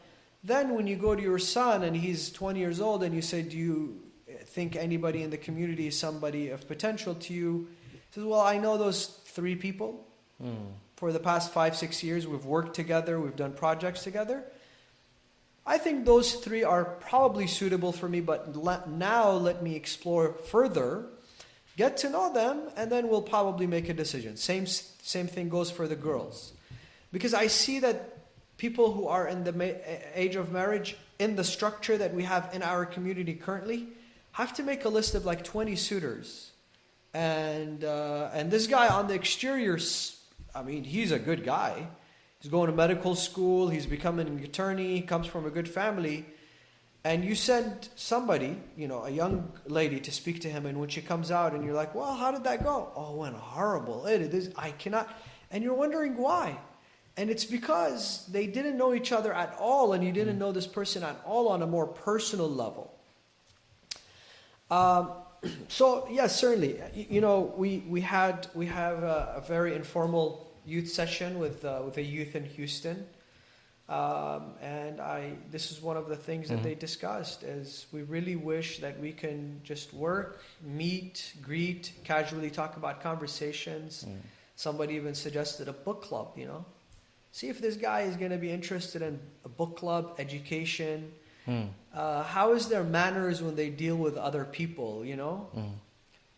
Then, 0.43 0.73
when 0.73 0.87
you 0.87 0.95
go 0.95 1.15
to 1.15 1.21
your 1.21 1.37
son 1.37 1.83
and 1.83 1.95
he's 1.95 2.31
20 2.31 2.59
years 2.59 2.81
old, 2.81 3.03
and 3.03 3.13
you 3.13 3.21
say, 3.21 3.43
"Do 3.43 3.57
you 3.57 4.01
think 4.45 4.75
anybody 4.75 5.21
in 5.21 5.29
the 5.29 5.37
community 5.37 5.87
is 5.87 5.99
somebody 5.99 6.49
of 6.49 6.67
potential 6.67 7.13
to 7.13 7.33
you?" 7.33 7.67
He 7.91 7.99
says, 8.15 8.23
"Well, 8.23 8.41
I 8.41 8.57
know 8.57 8.77
those 8.77 9.05
three 9.05 9.55
people. 9.55 10.07
Hmm. 10.41 10.73
For 11.01 11.11
the 11.11 11.19
past 11.19 11.51
five, 11.51 11.75
six 11.75 12.03
years, 12.03 12.27
we've 12.27 12.45
worked 12.45 12.75
together, 12.75 13.19
we've 13.19 13.35
done 13.35 13.53
projects 13.53 14.03
together. 14.03 14.43
I 15.65 15.79
think 15.79 16.05
those 16.05 16.33
three 16.33 16.63
are 16.63 16.85
probably 16.85 17.47
suitable 17.47 17.91
for 17.91 18.07
me, 18.07 18.21
but 18.21 18.55
le- 18.55 18.83
now 18.87 19.31
let 19.31 19.63
me 19.63 19.75
explore 19.75 20.33
further, 20.33 21.07
get 21.75 21.97
to 21.97 22.09
know 22.11 22.31
them, 22.31 22.69
and 22.77 22.91
then 22.91 23.07
we'll 23.07 23.23
probably 23.23 23.65
make 23.65 23.89
a 23.89 23.95
decision. 23.95 24.37
Same, 24.37 24.67
same 24.67 25.25
thing 25.25 25.49
goes 25.49 25.71
for 25.71 25.87
the 25.87 25.95
girls. 25.95 26.53
Because 27.11 27.33
I 27.33 27.47
see 27.47 27.79
that 27.79 28.19
people 28.57 28.93
who 28.93 29.07
are 29.07 29.27
in 29.27 29.43
the 29.43 29.53
ma- 29.53 29.81
age 30.13 30.35
of 30.35 30.51
marriage, 30.51 30.95
in 31.17 31.35
the 31.35 31.43
structure 31.43 31.97
that 31.97 32.13
we 32.13 32.25
have 32.25 32.51
in 32.53 32.61
our 32.61 32.85
community 32.85 33.33
currently, 33.33 33.87
have 34.33 34.53
to 34.53 34.61
make 34.61 34.85
a 34.85 34.89
list 34.89 35.15
of 35.15 35.25
like 35.25 35.43
20 35.43 35.75
suitors 35.77 36.51
and 37.13 37.83
uh, 37.83 38.29
and 38.33 38.51
this 38.51 38.67
guy 38.67 38.87
on 38.87 39.07
the 39.07 39.13
exterior, 39.13 39.77
I 40.53 40.63
mean, 40.63 40.83
he's 40.83 41.11
a 41.11 41.19
good 41.19 41.43
guy. 41.43 41.87
He's 42.39 42.51
going 42.51 42.69
to 42.69 42.75
medical 42.75 43.15
school. 43.15 43.69
He's 43.69 43.85
becoming 43.85 44.27
an 44.27 44.43
attorney. 44.43 44.95
He 44.95 45.01
comes 45.01 45.27
from 45.27 45.45
a 45.45 45.49
good 45.49 45.69
family. 45.69 46.25
And 47.03 47.25
you 47.25 47.33
send 47.33 47.89
somebody, 47.95 48.57
you 48.77 48.87
know, 48.87 49.03
a 49.05 49.09
young 49.09 49.51
lady 49.65 49.99
to 49.99 50.11
speak 50.11 50.41
to 50.41 50.49
him, 50.49 50.67
and 50.67 50.79
when 50.79 50.89
she 50.89 51.01
comes 51.01 51.31
out, 51.31 51.53
and 51.53 51.65
you're 51.65 51.73
like, 51.73 51.95
"Well, 51.95 52.13
how 52.13 52.29
did 52.29 52.43
that 52.43 52.63
go?" 52.63 52.91
Oh, 52.95 53.13
it 53.13 53.17
went 53.17 53.35
horrible. 53.35 54.05
It 54.05 54.21
is. 54.21 54.51
I 54.55 54.71
cannot. 54.71 55.09
And 55.49 55.63
you're 55.63 55.73
wondering 55.73 56.15
why. 56.15 56.59
And 57.17 57.29
it's 57.29 57.43
because 57.43 58.25
they 58.27 58.45
didn't 58.45 58.77
know 58.77 58.93
each 58.93 59.11
other 59.11 59.33
at 59.33 59.55
all, 59.59 59.93
and 59.93 60.03
you 60.03 60.11
didn't 60.11 60.37
know 60.37 60.51
this 60.51 60.67
person 60.67 61.01
at 61.03 61.19
all 61.25 61.47
on 61.49 61.63
a 61.63 61.67
more 61.67 61.87
personal 61.87 62.49
level. 62.49 62.93
Um, 64.69 65.11
so 65.67 66.07
yes, 66.09 66.39
certainly. 66.39 66.79
You, 66.93 67.05
you 67.09 67.21
know, 67.21 67.53
we 67.57 67.79
we 67.87 68.01
had 68.01 68.47
we 68.53 68.65
have 68.67 69.03
a, 69.03 69.33
a 69.37 69.41
very 69.41 69.75
informal 69.75 70.51
youth 70.65 70.89
session 70.89 71.39
with 71.39 71.65
uh, 71.65 71.81
with 71.85 71.97
a 71.97 72.01
youth 72.03 72.35
in 72.35 72.45
Houston, 72.45 73.07
um, 73.89 74.53
and 74.61 74.99
I 75.01 75.33
this 75.49 75.71
is 75.71 75.81
one 75.81 75.97
of 75.97 76.07
the 76.07 76.15
things 76.15 76.49
that 76.49 76.59
Mhm. 76.59 76.63
they 76.63 76.75
discussed 76.75 77.43
is 77.43 77.87
we 77.91 78.03
really 78.03 78.35
wish 78.35 78.79
that 78.79 78.99
we 78.99 79.11
can 79.11 79.59
just 79.63 79.93
work, 79.93 80.41
meet, 80.61 81.33
greet, 81.41 81.91
casually 82.03 82.49
talk 82.51 82.77
about 82.77 83.01
conversations. 83.01 84.05
Mm. 84.07 84.19
Somebody 84.55 84.93
even 84.95 85.15
suggested 85.15 85.67
a 85.67 85.73
book 85.73 86.03
club. 86.03 86.33
You 86.37 86.45
know, 86.45 86.65
see 87.31 87.49
if 87.49 87.59
this 87.59 87.75
guy 87.75 88.01
is 88.01 88.15
going 88.15 88.31
to 88.31 88.37
be 88.37 88.51
interested 88.51 89.01
in 89.01 89.19
a 89.43 89.49
book 89.49 89.75
club, 89.77 90.15
education. 90.19 91.11
Mm. 91.47 91.69
Uh, 91.93 92.23
how 92.23 92.53
is 92.53 92.67
their 92.69 92.83
manners 92.83 93.41
when 93.41 93.55
they 93.55 93.69
deal 93.69 93.95
with 93.95 94.15
other 94.17 94.45
people? 94.45 95.03
You 95.05 95.15
know, 95.15 95.49
Mm. 95.55 95.73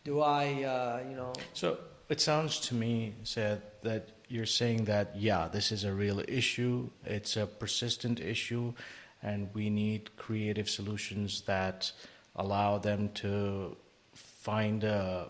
do 0.03 0.21
I, 0.21 0.63
uh, 0.63 1.03
you 1.09 1.15
know, 1.15 1.33
So 1.53 1.77
it 2.09 2.21
sounds 2.21 2.59
to 2.67 2.75
me, 2.75 3.13
Sayed 3.23 3.61
that 3.81 4.09
you're 4.29 4.45
saying 4.47 4.85
that 4.85 5.15
yeah, 5.15 5.47
this 5.47 5.71
is 5.71 5.83
a 5.83 5.93
real 5.93 6.21
issue. 6.27 6.89
It's 7.05 7.37
a 7.37 7.45
persistent 7.45 8.19
issue, 8.19 8.73
and 9.21 9.49
we 9.53 9.69
need 9.69 10.15
creative 10.17 10.69
solutions 10.69 11.41
that 11.41 11.91
allow 12.35 12.79
them 12.79 13.09
to 13.13 13.77
find 14.13 14.83
a, 14.83 15.29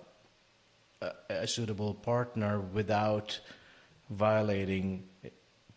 a, 1.02 1.12
a 1.30 1.48
suitable 1.48 1.94
partner 1.94 2.60
without 2.60 3.40
violating 4.10 5.04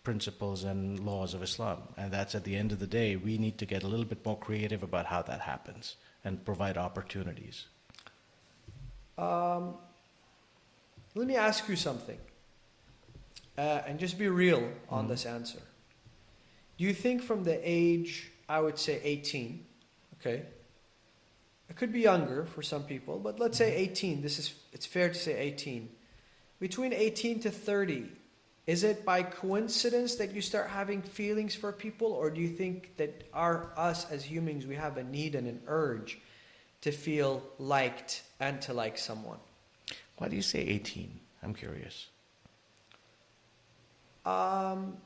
principles 0.07 0.63
and 0.63 1.01
laws 1.01 1.35
of 1.35 1.43
Islam. 1.43 1.79
And 1.97 2.13
that's 2.13 2.35
at 2.37 2.45
the 2.45 2.55
end 2.55 2.71
of 2.71 2.79
the 2.79 2.87
day, 2.87 3.17
we 3.17 3.39
need 3.39 3.57
to 3.59 3.67
get 3.67 3.83
a 3.83 3.89
little 3.89 4.05
bit 4.13 4.25
more 4.25 4.39
creative 4.39 4.85
about 4.85 5.07
how 5.07 5.21
that 5.23 5.41
happens 5.41 5.97
and 6.25 6.33
provide 6.51 6.77
opportunities. 6.89 7.67
um, 9.19 9.65
let 11.15 11.27
me 11.27 11.37
ask 11.49 11.61
you 11.71 11.77
something, 11.77 12.21
uh, 13.57 13.87
and 13.87 13.99
just 13.99 14.19
be 14.19 14.29
real 14.29 14.63
on 14.91 15.07
Mhm. 15.07 15.09
this 15.09 15.25
answer. 15.25 15.63
Do 16.77 16.85
you 16.85 16.93
think 17.05 17.23
from 17.23 17.41
the 17.51 17.59
age, 17.65 18.31
I 18.57 18.59
would 18.65 18.79
say 18.79 19.01
18, 19.03 19.65
okay? 20.15 20.39
It 21.71 21.77
could 21.79 21.93
be 21.99 22.03
younger 22.13 22.45
for 22.45 22.63
some 22.63 22.85
people, 22.93 23.19
but 23.27 23.41
let's 23.41 23.57
say 23.57 23.71
18. 23.85 24.21
This 24.21 24.39
is 24.39 24.49
it's 24.75 24.87
fair 24.97 25.09
to 25.09 25.19
say 25.27 25.35
18. 25.49 25.83
Between 26.61 26.93
18 26.93 27.41
to 27.41 27.51
30, 27.51 28.05
is 28.67 28.83
it 28.83 29.05
by 29.05 29.23
coincidence 29.23 30.17
that 30.17 30.33
you 30.33 30.41
start 30.41 30.69
having 30.69 31.01
feelings 31.01 31.55
for 31.55 31.71
people 31.71 32.13
or 32.13 32.31
do 32.31 32.41
you 32.41 32.49
think 32.49 32.97
that 32.97 33.23
our 33.33 33.71
us 33.77 34.11
as 34.11 34.25
humans 34.25 34.67
we 34.67 34.75
have 34.75 34.97
a 34.97 35.05
need 35.05 35.35
and 35.37 35.47
an 35.47 35.61
urge 35.69 36.19
to 36.81 36.91
feel 36.91 37.43
liked 37.59 38.23
and 38.41 38.61
to 38.63 38.75
like 38.75 38.99
someone? 38.99 39.39
Why 40.19 40.29
do 40.29 40.37
you 40.37 40.43
say 40.43 40.61
18? 40.61 41.21
I'm 41.43 41.55
curious. 41.55 42.09
Um, 44.25 44.97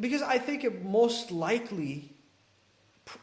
because 0.00 0.22
I 0.22 0.38
think 0.38 0.64
it 0.64 0.82
most 0.82 1.30
likely 1.30 2.10
pr- 3.04 3.18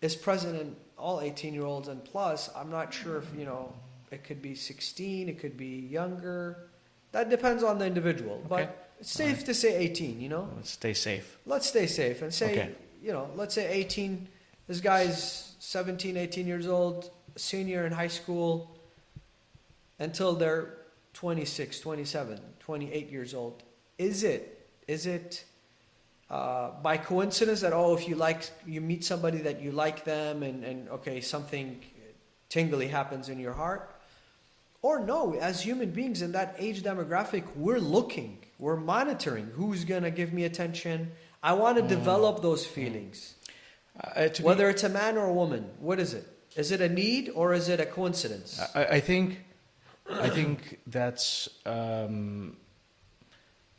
is 0.00 0.16
present 0.16 0.58
in 0.58 0.76
all 0.96 1.20
18 1.20 1.52
year 1.52 1.66
olds 1.66 1.88
and 1.88 2.02
plus. 2.02 2.48
I'm 2.56 2.70
not 2.70 2.94
sure 2.94 3.18
if, 3.18 3.28
you 3.36 3.44
know, 3.44 3.74
it 4.10 4.24
could 4.24 4.40
be 4.40 4.54
16, 4.54 5.28
it 5.28 5.38
could 5.38 5.58
be 5.58 5.66
younger. 5.90 6.68
That 7.12 7.28
depends 7.28 7.62
on 7.62 7.78
the 7.78 7.86
individual. 7.86 8.36
Okay. 8.36 8.48
But 8.48 8.83
safe 9.00 9.26
Alright. 9.28 9.46
to 9.46 9.54
say 9.54 9.76
18, 9.76 10.20
you 10.20 10.28
know? 10.28 10.48
Let's 10.56 10.70
stay 10.70 10.94
safe. 10.94 11.38
Let's 11.46 11.68
stay 11.68 11.86
safe 11.86 12.22
and 12.22 12.32
say, 12.32 12.52
Okay. 12.52 12.74
you 13.02 13.12
know, 13.12 13.28
let's 13.36 13.54
say 13.54 13.70
18, 13.70 14.28
this 14.66 14.80
guy's 14.80 15.54
17, 15.58 16.16
18 16.16 16.46
years 16.46 16.66
old, 16.66 17.10
senior 17.36 17.86
in 17.86 17.92
high 17.92 18.08
school, 18.08 18.76
until 19.98 20.34
they're 20.34 20.74
26, 21.14 21.80
27, 21.80 22.40
28 22.60 23.10
years 23.10 23.34
old. 23.34 23.62
Is 23.98 24.24
it, 24.24 24.68
is 24.88 25.06
it 25.06 25.44
uh, 26.30 26.70
by 26.82 26.96
coincidence 26.96 27.60
that, 27.60 27.72
oh, 27.72 27.94
if 27.96 28.08
you 28.08 28.16
like, 28.16 28.50
you 28.66 28.80
meet 28.80 29.04
somebody 29.04 29.38
that 29.38 29.60
you 29.60 29.70
like 29.70 30.04
them 30.04 30.42
and, 30.42 30.64
and 30.64 30.88
okay, 30.88 31.20
something 31.20 31.80
tingly 32.48 32.88
happens 32.88 33.28
in 33.28 33.38
your 33.38 33.52
heart? 33.52 33.93
Or 34.84 35.00
no, 35.00 35.32
as 35.32 35.62
human 35.62 35.92
beings 35.92 36.20
in 36.20 36.32
that 36.32 36.56
age 36.58 36.82
demographic, 36.82 37.44
we're 37.56 37.78
looking, 37.78 38.36
we're 38.58 38.76
monitoring 38.76 39.46
who's 39.56 39.82
going 39.86 40.02
to 40.02 40.10
give 40.10 40.34
me 40.34 40.44
attention. 40.44 41.12
I 41.42 41.54
want 41.54 41.78
to 41.78 41.82
Mm. 41.84 41.88
develop 41.88 42.42
those 42.42 42.66
feelings. 42.66 43.34
Uh, 43.98 44.28
Whether 44.42 44.68
it's 44.68 44.84
a 44.84 44.90
man 44.90 45.16
or 45.16 45.26
a 45.26 45.32
woman, 45.32 45.70
what 45.80 45.98
is 45.98 46.12
it? 46.12 46.26
Is 46.54 46.70
it 46.70 46.82
a 46.82 46.88
need 46.90 47.30
or 47.34 47.54
is 47.54 47.70
it 47.70 47.80
a 47.80 47.86
coincidence? 47.86 48.60
I, 48.74 48.84
I 48.96 49.00
think, 49.00 49.38
I 50.10 50.28
think 50.28 50.80
that's. 50.86 51.48
Um, 51.64 52.58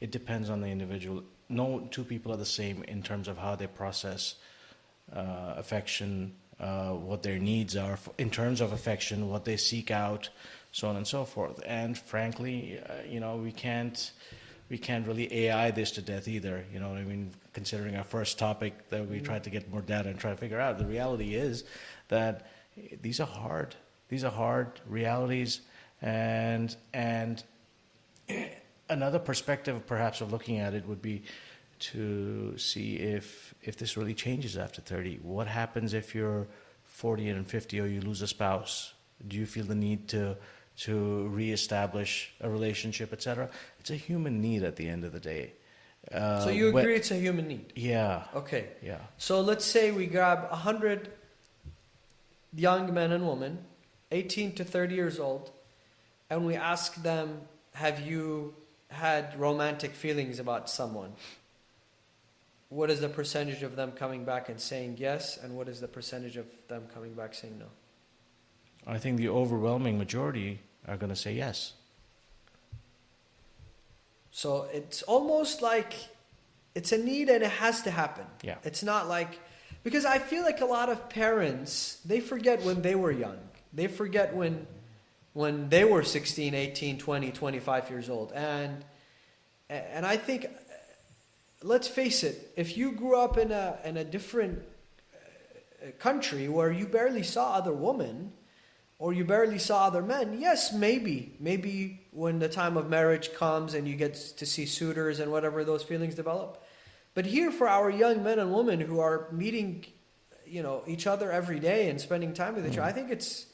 it 0.02 0.10
depends 0.10 0.50
on 0.50 0.62
the 0.62 0.70
individual. 0.70 1.24
No 1.50 1.88
two 1.92 2.04
people 2.04 2.32
are 2.34 2.38
the 2.38 2.52
same 2.62 2.82
in 2.82 3.04
terms 3.04 3.28
of 3.28 3.38
how 3.38 3.56
they 3.56 3.68
process 3.68 4.36
uh, 5.14 5.54
affection, 5.56 6.34
uh, 6.60 6.94
what 6.94 7.22
their 7.22 7.38
needs 7.38 7.76
are 7.76 8.00
in 8.18 8.32
terms 8.32 8.60
of 8.60 8.74
affection, 8.74 9.30
what 9.30 9.46
they 9.46 9.58
seek 9.58 9.92
out, 9.92 10.30
so 10.76 10.90
on 10.90 10.98
and 10.98 11.08
so 11.08 11.24
forth. 11.24 11.62
And 11.66 11.98
frankly, 11.98 12.78
uh, 12.78 12.96
you 13.10 13.22
know, 13.22 13.38
we 13.38 13.52
can't. 13.52 14.12
We 14.68 14.80
can't 14.80 15.06
really 15.08 15.32
AI 15.46 15.70
this 15.70 15.92
to 15.92 16.02
death 16.02 16.28
either. 16.28 16.66
You 16.74 16.80
know 16.80 16.90
what 16.90 16.98
I 16.98 17.04
mean? 17.04 17.30
Considering 17.54 17.96
our 17.96 18.04
first 18.04 18.40
topic 18.40 18.90
that 18.90 19.08
we 19.08 19.20
tried 19.20 19.44
to 19.44 19.52
get 19.52 19.72
more 19.72 19.82
data 19.82 20.10
and 20.10 20.20
try 20.20 20.32
to 20.32 20.38
figure 20.38 20.60
out, 20.60 20.80
the 20.80 20.88
reality 20.88 21.36
is 21.36 21.66
that 22.08 22.48
these 23.00 23.20
are 23.20 23.28
hard. 23.28 23.76
These 24.10 24.24
are 24.24 24.32
hard 24.32 24.82
realities, 24.88 25.62
and 26.02 26.76
and 26.94 27.44
another 28.90 29.20
perspective, 29.20 29.86
perhaps, 29.86 30.20
of 30.20 30.34
looking 30.34 30.58
at 30.58 30.74
it 30.74 30.86
would 30.88 31.02
be 31.02 31.24
to 31.92 32.58
see 32.58 32.96
if 32.96 33.54
if 33.62 33.78
this 33.78 33.96
really 33.96 34.16
changes 34.16 34.58
after 34.58 34.82
30. 34.82 35.20
What 35.22 35.48
happens 35.48 35.94
if 35.94 36.14
you're 36.14 36.48
40 36.84 37.30
and 37.30 37.48
50 37.48 37.80
or 37.80 37.86
you 37.86 38.02
lose 38.02 38.22
a 38.22 38.28
spouse? 38.28 38.94
Do 39.26 39.38
you 39.38 39.46
feel 39.46 39.66
the 39.66 39.76
need 39.76 40.10
to 40.10 40.36
to 40.78 41.28
reestablish 41.30 42.34
a 42.42 42.50
relationship, 42.50 43.14
etc.? 43.14 43.50
It's 43.80 43.90
a 43.92 43.96
human 43.96 44.42
need 44.42 44.64
at 44.64 44.76
the 44.76 44.88
end 44.90 45.04
of 45.04 45.12
the 45.14 45.20
day. 45.20 45.54
Uh, 46.12 46.44
so 46.44 46.50
you 46.50 46.68
agree 46.70 46.96
it's 46.96 47.10
a 47.12 47.16
human 47.16 47.48
need? 47.48 47.74
yeah, 47.76 48.26
Okay. 48.36 48.68
yeah. 48.84 49.00
So 49.18 49.42
let's 49.42 49.66
say 49.66 49.92
we 49.92 50.06
grab 50.06 50.50
100 50.52 51.10
young 52.54 52.94
men 52.94 53.12
and 53.12 53.28
women, 53.28 53.66
18 54.12 54.54
to 54.56 54.64
30 54.64 54.94
years 54.96 55.20
old, 55.20 55.52
and 56.30 56.46
we 56.46 56.56
ask 56.56 57.02
them, 57.02 57.42
Have 57.74 58.02
you 58.02 58.54
had 58.90 59.38
romantic 59.40 59.92
feelings 59.94 60.40
about 60.40 60.70
someone? 60.70 61.14
What 62.70 62.90
is 62.92 63.00
the 63.00 63.10
percentage 63.10 63.64
of 63.64 63.76
them 63.76 63.92
coming 63.92 64.26
back 64.26 64.50
and 64.50 64.60
saying 64.60 64.98
yes, 65.00 65.38
and 65.38 65.56
what 65.56 65.68
is 65.70 65.80
the 65.82 65.88
percentage 65.88 66.38
of 66.38 66.46
them 66.68 66.84
coming 66.94 67.14
back 67.14 67.34
saying 67.34 67.58
no? 67.60 67.66
I 68.88 68.98
think 68.98 69.18
the 69.18 69.30
overwhelming 69.30 69.98
majority 69.98 70.60
are 70.88 70.98
going 70.98 71.10
to 71.10 71.16
say 71.16 71.34
yes. 71.34 71.74
So 74.32 74.68
it's 74.74 75.02
almost 75.04 75.62
like 75.62 75.94
it's 76.76 76.92
a 76.92 76.98
need 76.98 77.30
and 77.30 77.44
it 77.44 77.52
has 77.52 77.82
to 77.84 77.92
happen. 77.92 78.26
Yeah. 78.44 78.58
It's 78.64 78.84
not 78.84 79.08
like 79.08 79.40
because 79.84 80.06
I 80.06 80.20
feel 80.20 80.44
like 80.44 80.62
a 80.62 80.66
lot 80.66 80.90
of 80.90 81.10
parents 81.10 82.00
they 82.06 82.20
forget 82.20 82.62
when 82.64 82.82
they 82.82 82.96
were 82.96 83.12
young. 83.12 83.40
They 83.74 83.88
forget 83.88 84.36
when 84.36 84.68
when 85.34 85.70
they 85.70 85.84
were 85.84 86.04
16, 86.04 86.54
18, 86.54 86.98
20, 86.98 87.32
25 87.32 87.90
years 87.90 88.10
old. 88.10 88.34
And 88.34 88.84
and 89.70 90.06
I 90.06 90.18
think 90.18 90.48
let's 91.64 91.88
face 91.88 92.24
it, 92.24 92.52
if 92.56 92.78
you 92.78 92.92
grew 92.92 93.18
up 93.18 93.38
in 93.38 93.52
a 93.52 93.80
in 93.86 93.98
a 93.98 94.04
different 94.04 94.62
uh, 95.14 95.92
country 95.98 96.50
where 96.50 96.72
you 96.72 96.86
barely 96.86 97.24
saw 97.24 97.54
other 97.54 97.74
women 97.74 98.34
or 98.98 99.14
you 99.14 99.26
barely 99.26 99.60
saw 99.60 99.86
other 99.86 100.02
men, 100.02 100.38
yes, 100.40 100.74
maybe. 100.74 101.36
Maybe 101.40 102.02
when 102.12 102.40
the 102.40 102.48
time 102.48 102.78
of 102.78 102.90
marriage 102.90 103.34
comes 103.34 103.74
and 103.74 103.88
you 103.88 103.96
get 103.96 104.16
to 104.38 104.46
see 104.46 104.66
suitors 104.66 105.20
and 105.20 105.32
whatever 105.32 105.64
those 105.64 105.84
feelings 105.84 106.16
develop. 106.16 106.64
But 107.14 107.26
here 107.26 107.52
for 107.52 107.68
our 107.68 107.90
young 107.90 108.24
men 108.24 108.40
and 108.40 108.54
women 108.54 108.80
who 108.80 109.00
are 109.00 109.28
meeting, 109.32 109.86
you 110.46 110.64
know, 110.64 110.84
each 110.88 111.08
other 111.08 111.32
every 111.32 111.60
day 111.60 111.90
and 111.90 112.00
spending 112.00 112.34
time 112.34 112.56
with 112.56 112.66
each 112.66 112.78
other, 112.78 112.88
I 112.88 112.92
think 112.92 113.12
it's 113.12 113.48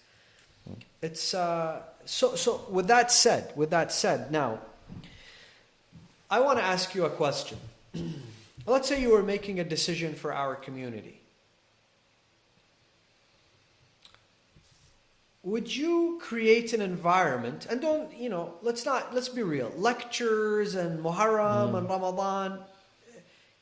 it's 1.02 1.34
uh, 1.34 1.82
so, 2.06 2.36
so 2.36 2.66
with 2.70 2.88
that 2.88 3.12
said, 3.12 3.52
with 3.56 3.72
that 3.72 3.92
said, 3.92 4.32
now, 4.32 4.60
I 6.30 6.40
want 6.40 6.60
to 6.60 6.64
ask 6.64 6.94
you 6.94 7.06
a 7.06 7.10
question. 7.10 7.58
Let's 8.66 8.88
say 8.88 9.02
you 9.02 9.12
were 9.12 9.24
making 9.24 9.60
a 9.60 9.64
decision 9.64 10.14
for 10.14 10.34
our 10.34 10.56
community. 10.56 11.21
Would 15.44 15.76
you 15.76 16.20
create 16.22 16.72
an 16.74 16.82
environment 16.82 17.66
and 17.70 17.82
don't, 17.82 18.16
you 18.16 18.30
know, 18.30 18.56
let's 18.62 18.86
not, 18.86 19.14
let's 19.14 19.30
be 19.30 19.42
real. 19.42 19.74
Lectures 19.76 20.76
and 20.76 21.04
Muharram 21.04 21.76
and 21.76 21.88
mm. 21.88 21.90
Ramadan 21.90 22.60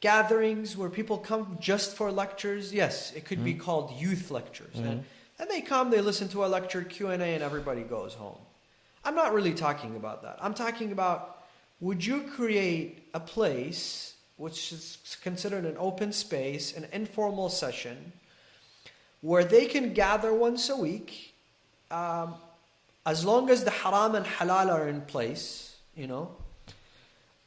gatherings 0.01 0.75
where 0.75 0.89
people 0.89 1.17
come 1.17 1.57
just 1.61 1.95
for 1.95 2.11
lectures. 2.11 2.73
Yes, 2.73 3.13
it 3.13 3.23
could 3.23 3.43
be 3.45 3.53
mm. 3.53 3.59
called 3.59 3.91
youth 3.93 4.29
lectures. 4.29 4.75
And, 4.75 4.85
mm-hmm. 4.85 5.41
and 5.41 5.49
they 5.49 5.61
come, 5.61 5.89
they 5.89 6.01
listen 6.01 6.27
to 6.29 6.43
a 6.43 6.47
lecture, 6.47 6.83
Q&A 6.83 7.15
and 7.15 7.43
everybody 7.43 7.83
goes 7.83 8.13
home. 8.13 8.39
I'm 9.05 9.15
not 9.15 9.33
really 9.33 9.53
talking 9.53 9.95
about 9.95 10.23
that. 10.23 10.37
I'm 10.41 10.53
talking 10.53 10.91
about 10.91 11.37
would 11.79 12.05
you 12.05 12.23
create 12.23 13.07
a 13.13 13.21
place 13.21 14.15
which 14.35 14.71
is 14.71 15.17
considered 15.21 15.65
an 15.65 15.75
open 15.77 16.11
space, 16.11 16.75
an 16.75 16.87
informal 16.91 17.49
session, 17.49 18.13
where 19.21 19.43
they 19.43 19.65
can 19.65 19.93
gather 19.93 20.33
once 20.33 20.69
a 20.69 20.77
week, 20.77 21.35
um, 21.91 22.35
as 23.05 23.25
long 23.25 23.49
as 23.49 23.63
the 23.63 23.71
haram 23.71 24.15
and 24.15 24.25
halal 24.25 24.71
are 24.71 24.87
in 24.87 25.01
place, 25.01 25.77
you 25.95 26.07
know, 26.07 26.35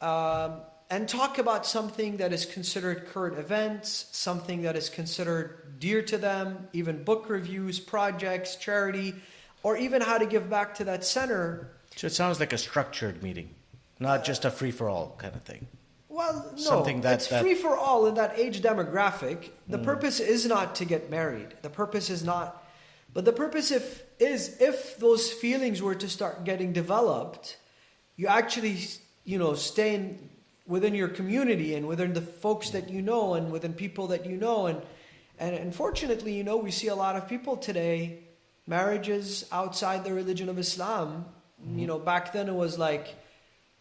um, 0.00 0.61
and 0.90 1.08
talk 1.08 1.38
about 1.38 1.64
something 1.64 2.18
that 2.18 2.32
is 2.32 2.44
considered 2.44 3.06
current 3.06 3.38
events, 3.38 4.06
something 4.12 4.62
that 4.62 4.76
is 4.76 4.88
considered 4.90 5.78
dear 5.78 6.02
to 6.02 6.18
them, 6.18 6.68
even 6.72 7.02
book 7.02 7.28
reviews, 7.28 7.80
projects, 7.80 8.56
charity, 8.56 9.14
or 9.62 9.76
even 9.76 10.02
how 10.02 10.18
to 10.18 10.26
give 10.26 10.50
back 10.50 10.75
to 10.75 10.84
that 10.84 11.04
center 11.04 11.70
So 11.96 12.06
it 12.06 12.12
sounds 12.12 12.40
like 12.40 12.52
a 12.52 12.58
structured 12.58 13.22
meeting, 13.22 13.54
not 14.00 14.25
just 14.25 14.44
a 14.44 14.50
free 14.50 14.70
for 14.70 14.88
all 14.88 15.14
kind 15.18 15.34
of 15.34 15.42
thing. 15.42 15.66
Well, 16.08 16.52
no, 16.56 16.62
Something 16.62 17.00
that- 17.02 17.14
it's 17.14 17.28
that- 17.28 17.40
free 17.42 17.54
for 17.54 17.76
all 17.76 18.06
in 18.06 18.14
that 18.16 18.38
age 18.38 18.61
demographic. 18.61 19.50
The 19.68 19.78
purpose 19.78 20.20
is 20.20 20.44
not 20.44 20.75
to 20.76 20.84
get 20.84 21.08
married. 21.11 21.54
The 21.62 21.70
purpose 21.70 22.11
is 22.11 22.22
not, 22.22 22.62
but 23.14 23.25
the 23.25 23.33
purpose 23.33 23.71
if 23.71 24.02
is 24.19 24.57
if 24.61 24.99
those 24.99 25.31
feelings 25.31 25.83
were 25.83 25.95
to 25.95 26.09
start 26.09 26.45
getting 26.45 26.73
developed, 26.73 27.59
you 28.16 28.26
actually 28.26 28.78
you 29.25 29.38
know 29.38 29.54
stay 29.54 29.95
in, 29.95 30.31
within 30.66 30.95
your 30.95 31.09
community 31.09 31.75
and 31.75 31.87
within 31.87 32.12
the 32.12 32.21
folks 32.21 32.71
that 32.71 32.88
you 32.88 33.02
know 33.02 33.35
and 33.35 33.52
within 33.52 33.73
people 33.75 34.09
that 34.09 34.26
you 34.26 34.37
know 34.37 34.66
and 34.66 34.83
and 35.38 35.57
unfortunately, 35.57 36.35
you 36.35 36.45
know, 36.45 36.57
we 36.57 36.71
see 36.71 36.87
a 36.87 36.95
lot 36.95 37.16
of 37.16 37.28
people 37.28 37.57
today 37.57 38.21
marriages 38.66 39.45
outside 39.50 40.04
the 40.04 40.12
religion 40.12 40.49
of 40.49 40.57
Islam. 40.57 41.25
You 41.75 41.88
know, 41.88 41.99
back 41.99 42.33
then 42.33 42.49
it 42.49 42.54
was 42.54 42.78
like. 42.78 43.16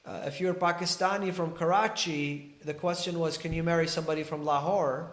Uh, 0.04 0.24
if 0.26 0.42
you're 0.42 0.56
Pakistani 0.56 1.32
from 1.32 1.52
Karachi, 1.54 2.56
the 2.66 2.74
question 2.74 3.20
was, 3.20 3.38
can 3.38 3.54
you 3.54 3.62
marry 3.62 3.88
somebody 3.88 4.24
from 4.24 4.44
Lahore 4.44 5.12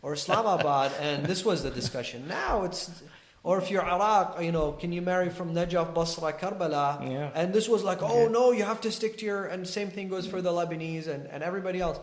or 0.00 0.14
Islamabad? 0.14 0.92
and 1.00 1.26
this 1.26 1.44
was 1.44 1.62
the 1.62 1.68
discussion. 1.68 2.26
Now 2.26 2.62
it's, 2.64 3.02
or 3.42 3.58
if 3.58 3.70
you're 3.70 3.84
Iraq, 3.84 4.42
you 4.42 4.52
know, 4.52 4.72
can 4.72 4.92
you 4.92 5.00
marry 5.00 5.30
from 5.30 5.54
Najaf, 5.54 5.94
Basra, 5.94 6.32
Karbala? 6.32 7.10
Yeah. 7.10 7.30
And 7.34 7.54
this 7.54 7.68
was 7.68 7.82
like, 7.82 8.02
oh 8.02 8.28
no, 8.28 8.52
you 8.52 8.64
have 8.64 8.82
to 8.82 8.92
stick 8.92 9.16
to 9.18 9.24
your, 9.24 9.46
and 9.46 9.66
same 9.66 9.90
thing 9.90 10.08
goes 10.08 10.26
for 10.26 10.42
the 10.42 10.50
Lebanese 10.50 11.08
and, 11.08 11.26
and 11.26 11.42
everybody 11.42 11.80
else. 11.80 11.98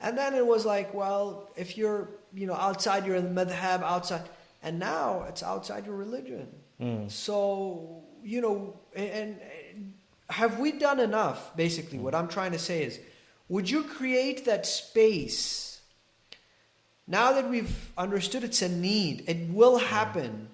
And 0.00 0.18
then 0.18 0.34
it 0.34 0.44
was 0.44 0.66
like, 0.66 0.92
well, 0.92 1.50
if 1.56 1.78
you're, 1.78 2.10
you 2.34 2.48
know, 2.48 2.54
outside 2.54 3.06
your 3.06 3.20
madhab, 3.22 3.82
outside, 3.82 4.28
and 4.60 4.80
now 4.80 5.24
it's 5.28 5.44
outside 5.44 5.86
your 5.86 5.94
religion. 5.94 6.48
Hmm. 6.80 7.06
So, 7.06 8.02
you 8.24 8.40
know, 8.40 8.80
and, 8.96 9.10
and 9.10 9.94
have 10.30 10.58
we 10.58 10.72
done 10.72 10.98
enough? 10.98 11.56
Basically, 11.56 11.98
hmm. 11.98 12.04
what 12.04 12.16
I'm 12.16 12.26
trying 12.26 12.50
to 12.52 12.58
say 12.58 12.82
is, 12.82 12.98
would 13.48 13.70
you 13.70 13.84
create 13.84 14.46
that 14.46 14.66
space? 14.66 15.80
Now 17.06 17.32
that 17.34 17.48
we've 17.48 17.92
understood 17.96 18.42
it's 18.42 18.62
a 18.62 18.68
need, 18.68 19.22
it 19.28 19.48
will 19.48 19.78
hmm. 19.78 19.86
happen 19.86 20.48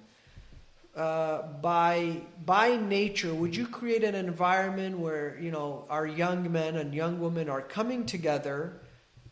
uh, 0.98 1.42
by 1.62 2.20
by 2.44 2.76
nature. 2.76 3.32
Would 3.32 3.54
you 3.54 3.66
create 3.66 4.02
an 4.02 4.16
environment 4.16 4.98
where 4.98 5.38
you 5.40 5.52
know 5.52 5.84
our 5.88 6.06
young 6.06 6.50
men 6.50 6.76
and 6.76 6.92
young 6.92 7.20
women 7.20 7.48
are 7.48 7.62
coming 7.62 8.04
together, 8.04 8.80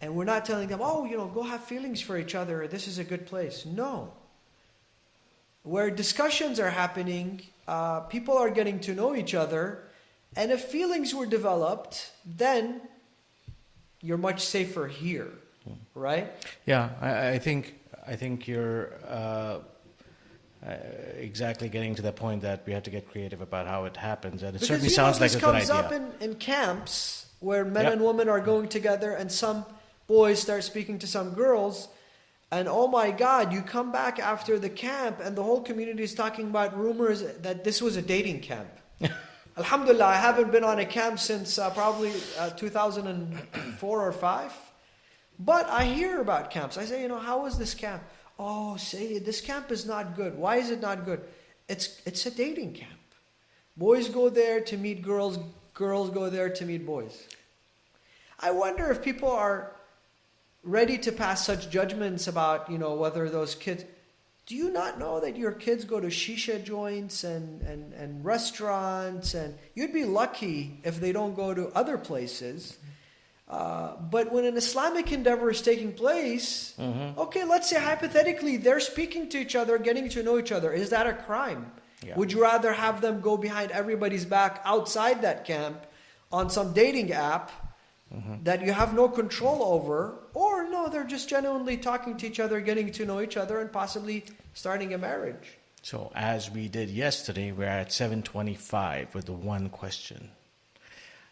and 0.00 0.14
we're 0.14 0.24
not 0.24 0.44
telling 0.44 0.68
them, 0.68 0.80
"Oh, 0.80 1.04
you 1.04 1.16
know, 1.16 1.26
go 1.26 1.42
have 1.42 1.64
feelings 1.64 2.00
for 2.00 2.16
each 2.16 2.36
other. 2.36 2.68
This 2.68 2.86
is 2.86 2.98
a 2.98 3.04
good 3.04 3.26
place." 3.26 3.66
No. 3.66 4.12
Where 5.64 5.90
discussions 5.90 6.60
are 6.60 6.70
happening, 6.70 7.42
uh, 7.66 8.00
people 8.02 8.38
are 8.38 8.50
getting 8.50 8.78
to 8.80 8.94
know 8.94 9.16
each 9.16 9.34
other, 9.34 9.82
and 10.36 10.52
if 10.52 10.60
feelings 10.66 11.12
were 11.12 11.26
developed, 11.26 12.12
then 12.24 12.80
you're 14.00 14.18
much 14.18 14.40
safer 14.46 14.86
here, 14.86 15.32
right? 15.96 16.30
Yeah, 16.64 16.90
I, 17.00 17.30
I 17.30 17.38
think 17.40 17.74
I 18.06 18.14
think 18.14 18.46
you're 18.46 18.92
uh, 19.08 19.58
uh, 20.64 20.74
exactly 21.18 21.68
getting 21.68 21.94
to 21.94 22.02
the 22.02 22.12
point 22.12 22.42
that 22.42 22.62
we 22.66 22.72
have 22.72 22.82
to 22.84 22.90
get 22.90 23.10
creative 23.10 23.40
about 23.40 23.66
how 23.66 23.84
it 23.84 23.96
happens, 23.96 24.42
and 24.42 24.50
it 24.50 24.52
Because, 24.54 24.68
certainly 24.68 24.90
you 24.90 24.96
know, 24.96 25.02
sounds 25.02 25.20
like 25.20 25.32
a 25.32 25.38
good 25.38 25.54
idea. 25.54 25.60
This 25.60 25.68
comes 25.68 25.84
up 25.84 25.92
in, 25.92 26.12
in 26.20 26.34
camps 26.36 27.26
where 27.40 27.64
men 27.64 27.84
Yep. 27.84 27.92
and 27.94 28.04
women 28.04 28.28
are 28.28 28.40
going 28.40 28.68
together, 28.68 29.12
and 29.12 29.30
some 29.30 29.64
boys 30.06 30.40
start 30.40 30.64
speaking 30.64 30.98
to 31.00 31.06
some 31.06 31.30
girls, 31.34 31.88
and 32.50 32.68
oh 32.68 32.86
my 32.86 33.10
God, 33.10 33.52
you 33.52 33.60
come 33.60 33.90
back 33.92 34.18
after 34.18 34.58
the 34.58 34.70
camp, 34.70 35.20
and 35.22 35.36
the 35.36 35.42
whole 35.42 35.60
community 35.60 36.02
is 36.04 36.14
talking 36.14 36.46
about 36.46 36.78
rumors 36.78 37.22
that 37.42 37.64
this 37.64 37.82
was 37.82 37.96
a 37.96 38.02
dating 38.02 38.40
camp. 38.40 38.68
Alhamdulillah, 39.58 40.04
I 40.04 40.16
haven't 40.16 40.52
been 40.52 40.64
on 40.64 40.78
a 40.78 40.84
camp 40.86 41.18
since 41.18 41.58
uh, 41.58 41.70
probably 41.70 42.12
uh, 42.38 42.50
2004 42.50 44.06
or 44.06 44.12
5. 44.12 44.52
But 45.38 45.68
I 45.68 45.84
hear 45.84 46.20
about 46.20 46.50
camps. 46.50 46.78
I 46.78 46.84
say, 46.84 47.02
you 47.02 47.08
know, 47.08 47.18
how 47.18 47.42
was 47.42 47.58
this 47.58 47.74
camp? 47.74 48.02
Oh, 48.38 48.76
say 48.76 49.18
this 49.18 49.40
camp 49.40 49.70
is 49.70 49.86
not 49.86 50.16
good. 50.16 50.36
Why 50.36 50.56
is 50.56 50.70
it 50.70 50.80
not 50.80 51.04
good? 51.04 51.20
It's 51.68 52.00
it's 52.04 52.26
a 52.26 52.30
dating 52.30 52.74
camp. 52.74 52.92
Boys 53.76 54.08
go 54.08 54.28
there 54.28 54.60
to 54.60 54.76
meet 54.76 55.02
girls, 55.02 55.38
girls 55.74 56.10
go 56.10 56.30
there 56.30 56.50
to 56.50 56.64
meet 56.64 56.86
boys. 56.86 57.26
I 58.38 58.50
wonder 58.50 58.90
if 58.90 59.02
people 59.02 59.30
are 59.30 59.72
ready 60.62 60.98
to 60.98 61.12
pass 61.12 61.46
such 61.46 61.70
judgments 61.70 62.26
about, 62.26 62.70
you 62.70 62.78
know, 62.78 62.94
whether 62.94 63.28
those 63.30 63.54
kids 63.54 63.84
do 64.46 64.54
you 64.54 64.70
not 64.70 64.98
know 64.98 65.18
that 65.20 65.36
your 65.36 65.50
kids 65.50 65.84
go 65.84 65.98
to 65.98 66.06
shisha 66.06 66.62
joints 66.62 67.24
and, 67.24 67.62
and, 67.62 67.92
and 67.94 68.24
restaurants 68.24 69.34
and 69.34 69.58
you'd 69.74 69.92
be 69.92 70.04
lucky 70.04 70.80
if 70.84 71.00
they 71.00 71.10
don't 71.10 71.34
go 71.34 71.52
to 71.52 71.68
other 71.74 71.98
places 71.98 72.78
uh, 73.48 73.94
but 74.10 74.32
when 74.32 74.44
an 74.44 74.56
islamic 74.56 75.12
endeavor 75.12 75.50
is 75.50 75.62
taking 75.62 75.92
place 75.92 76.74
okay 77.16 77.44
let's 77.44 77.68
say 77.70 77.78
hypothetically 77.80 78.56
they're 78.56 78.80
speaking 78.80 79.28
to 79.28 79.38
each 79.38 79.54
other 79.54 79.78
getting 79.78 80.08
to 80.08 80.22
know 80.22 80.38
each 80.38 80.50
other 80.52 80.72
is 80.72 80.90
that 80.90 81.06
a 81.06 81.12
crime 81.14 81.70
Yeah. 82.04 82.16
would 82.18 82.30
you 82.32 82.42
rather 82.42 82.72
have 82.72 83.00
them 83.00 83.20
go 83.20 83.36
behind 83.36 83.70
everybody's 83.70 84.24
back 84.26 84.60
outside 84.64 85.22
that 85.22 85.44
camp 85.44 85.86
on 86.32 86.50
some 86.50 86.72
dating 86.72 87.12
app 87.12 87.50
that 88.44 88.62
you 88.64 88.72
have 88.72 88.94
no 88.94 89.08
control 89.08 89.62
over, 89.74 90.14
or 90.32 90.68
no, 90.70 90.88
they're 90.88 91.02
just 91.04 91.28
genuinely 91.28 91.76
talking 91.76 92.16
to 92.18 92.24
each 92.26 92.38
other, 92.38 92.60
getting 92.60 92.92
to 92.92 93.04
know 93.04 93.20
each 93.20 93.36
other, 93.36 93.58
and 93.60 93.72
possibly 93.72 94.24
starting 94.54 94.94
a 94.94 94.98
marriage. 94.98 95.58
So 95.82 96.12
as 96.14 96.48
we 96.48 96.68
did 96.68 96.88
yesterday, 96.88 97.50
we're 97.50 97.66
at 97.82 97.90
7:25 97.90 99.12
with 99.14 99.26
the 99.26 99.32
one 99.32 99.68
question. 99.70 100.30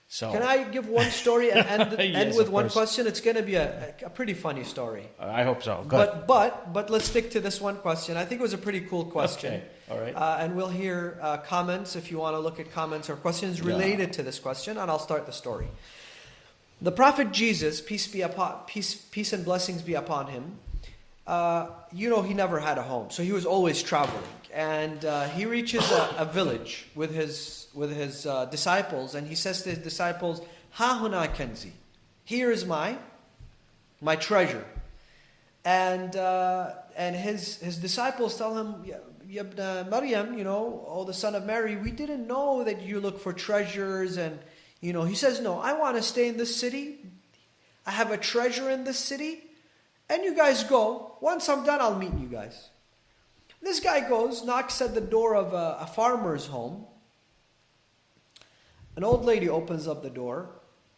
So 0.06 0.30
Can 0.30 0.42
I 0.42 0.64
give 0.64 0.88
one 0.88 1.10
story 1.10 1.50
and 1.50 1.66
end, 1.66 1.94
end 1.98 2.36
with 2.36 2.48
one 2.48 2.64
course. 2.64 2.72
question? 2.74 3.06
It's 3.06 3.20
going 3.20 3.36
to 3.36 3.42
be 3.42 3.56
a, 3.56 3.94
a 4.04 4.10
pretty 4.10 4.34
funny 4.34 4.62
story. 4.62 5.08
I 5.18 5.42
hope 5.42 5.62
so. 5.62 5.84
But 5.88 6.26
but 6.28 6.72
but 6.72 6.90
let's 6.90 7.06
stick 7.06 7.30
to 7.32 7.40
this 7.40 7.60
one 7.60 7.76
question. 7.78 8.16
I 8.16 8.24
think 8.24 8.40
it 8.40 8.42
was 8.42 8.52
a 8.52 8.58
pretty 8.58 8.82
cool 8.82 9.06
question. 9.06 9.54
Okay, 9.54 9.64
all 9.90 9.98
right. 9.98 10.14
Uh, 10.14 10.36
and 10.40 10.54
we'll 10.54 10.68
hear 10.68 11.18
uh, 11.20 11.38
comments 11.38 11.96
if 11.96 12.10
you 12.10 12.18
want 12.18 12.36
to 12.36 12.40
look 12.40 12.60
at 12.60 12.70
comments 12.72 13.10
or 13.10 13.16
questions 13.16 13.58
Yeah. 13.58 13.66
related 13.66 14.12
to 14.14 14.22
this 14.22 14.38
question, 14.38 14.78
and 14.78 14.88
I'll 14.90 14.98
start 15.00 15.26
the 15.26 15.32
story. 15.32 15.66
The 16.82 16.92
prophet 16.92 17.32
Jesus, 17.32 17.80
peace 17.80 18.06
be 18.06 18.20
upon 18.20 18.58
peace, 18.66 18.94
peace 18.94 19.32
and 19.32 19.44
blessings 19.44 19.82
be 19.82 19.94
upon 19.94 20.26
him. 20.28 20.58
Uh, 21.26 21.68
you 21.92 22.10
know, 22.10 22.20
he 22.22 22.34
never 22.34 22.60
had 22.60 22.76
a 22.76 22.82
home, 22.82 23.08
so 23.10 23.22
he 23.22 23.32
was 23.32 23.46
always 23.46 23.82
traveling, 23.82 24.22
and 24.52 25.02
uh, 25.06 25.24
he 25.30 25.46
reaches 25.46 25.90
a, 25.90 26.16
a 26.18 26.24
village 26.26 26.84
with 26.94 27.14
his 27.14 27.63
with 27.74 27.94
his 27.94 28.26
uh, 28.26 28.46
disciples, 28.46 29.14
and 29.14 29.26
he 29.26 29.34
says 29.34 29.62
to 29.62 29.70
his 29.70 29.78
disciples, 29.78 30.40
"Ha 30.72 31.00
huna 31.02 31.34
kenzi, 31.34 31.72
here 32.24 32.50
is 32.50 32.64
my 32.64 32.98
my 34.00 34.16
treasure." 34.16 34.64
And 35.64 36.14
uh, 36.16 36.72
and 36.96 37.16
his 37.16 37.56
his 37.56 37.76
disciples 37.78 38.36
tell 38.36 38.56
him, 38.56 38.84
"Ya- 38.84 38.98
Ya 39.26 39.84
Maryam, 39.84 40.38
you 40.38 40.44
know, 40.44 40.84
oh 40.86 41.04
the 41.04 41.14
son 41.14 41.34
of 41.34 41.44
Mary, 41.44 41.76
we 41.76 41.90
didn't 41.90 42.26
know 42.26 42.64
that 42.64 42.82
you 42.82 43.00
look 43.00 43.20
for 43.20 43.32
treasures." 43.32 44.16
And 44.16 44.38
you 44.80 44.92
know, 44.92 45.04
he 45.04 45.14
says, 45.14 45.40
"No, 45.40 45.58
I 45.58 45.72
want 45.72 45.96
to 45.96 46.02
stay 46.02 46.28
in 46.28 46.36
this 46.36 46.54
city. 46.54 46.98
I 47.86 47.90
have 47.90 48.10
a 48.10 48.16
treasure 48.16 48.70
in 48.70 48.84
this 48.84 48.98
city, 48.98 49.42
and 50.08 50.24
you 50.24 50.34
guys 50.34 50.64
go. 50.64 51.16
Once 51.20 51.48
I'm 51.48 51.64
done, 51.64 51.80
I'll 51.80 51.98
meet 51.98 52.14
you 52.14 52.28
guys." 52.28 52.70
This 53.64 53.80
guy 53.80 54.06
goes, 54.06 54.44
knocks 54.44 54.82
at 54.82 54.94
the 54.94 55.00
door 55.00 55.34
of 55.34 55.54
a, 55.54 55.78
a 55.80 55.86
farmer's 55.86 56.46
home, 56.46 56.84
An 58.96 59.04
old 59.04 59.24
lady 59.24 59.48
opens 59.48 59.88
up 59.88 60.02
the 60.02 60.10
door. 60.10 60.48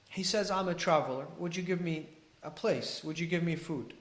He 0.08 0.22
says, 0.22 0.50
I'm 0.50 0.68
a 0.68 0.74
traveler. 0.74 1.26
Would 1.38 1.56
you 1.56 1.62
give 1.62 1.80
me 1.80 2.08
a 2.42 2.50
place? 2.50 3.02
Would 3.04 3.18
you 3.18 3.26
give 3.26 3.42
me 3.42 3.56
food? 3.56 3.94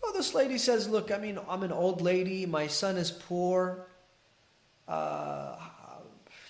So 0.00 0.12
this 0.12 0.34
lady 0.34 0.58
says, 0.58 0.88
Look, 0.88 1.10
I 1.10 1.18
mean, 1.18 1.38
I'm 1.48 1.62
an 1.62 1.72
old 1.72 2.00
lady. 2.00 2.46
My 2.46 2.66
son 2.66 2.96
is 2.96 3.10
poor. 3.10 3.86
Uh, 4.86 5.56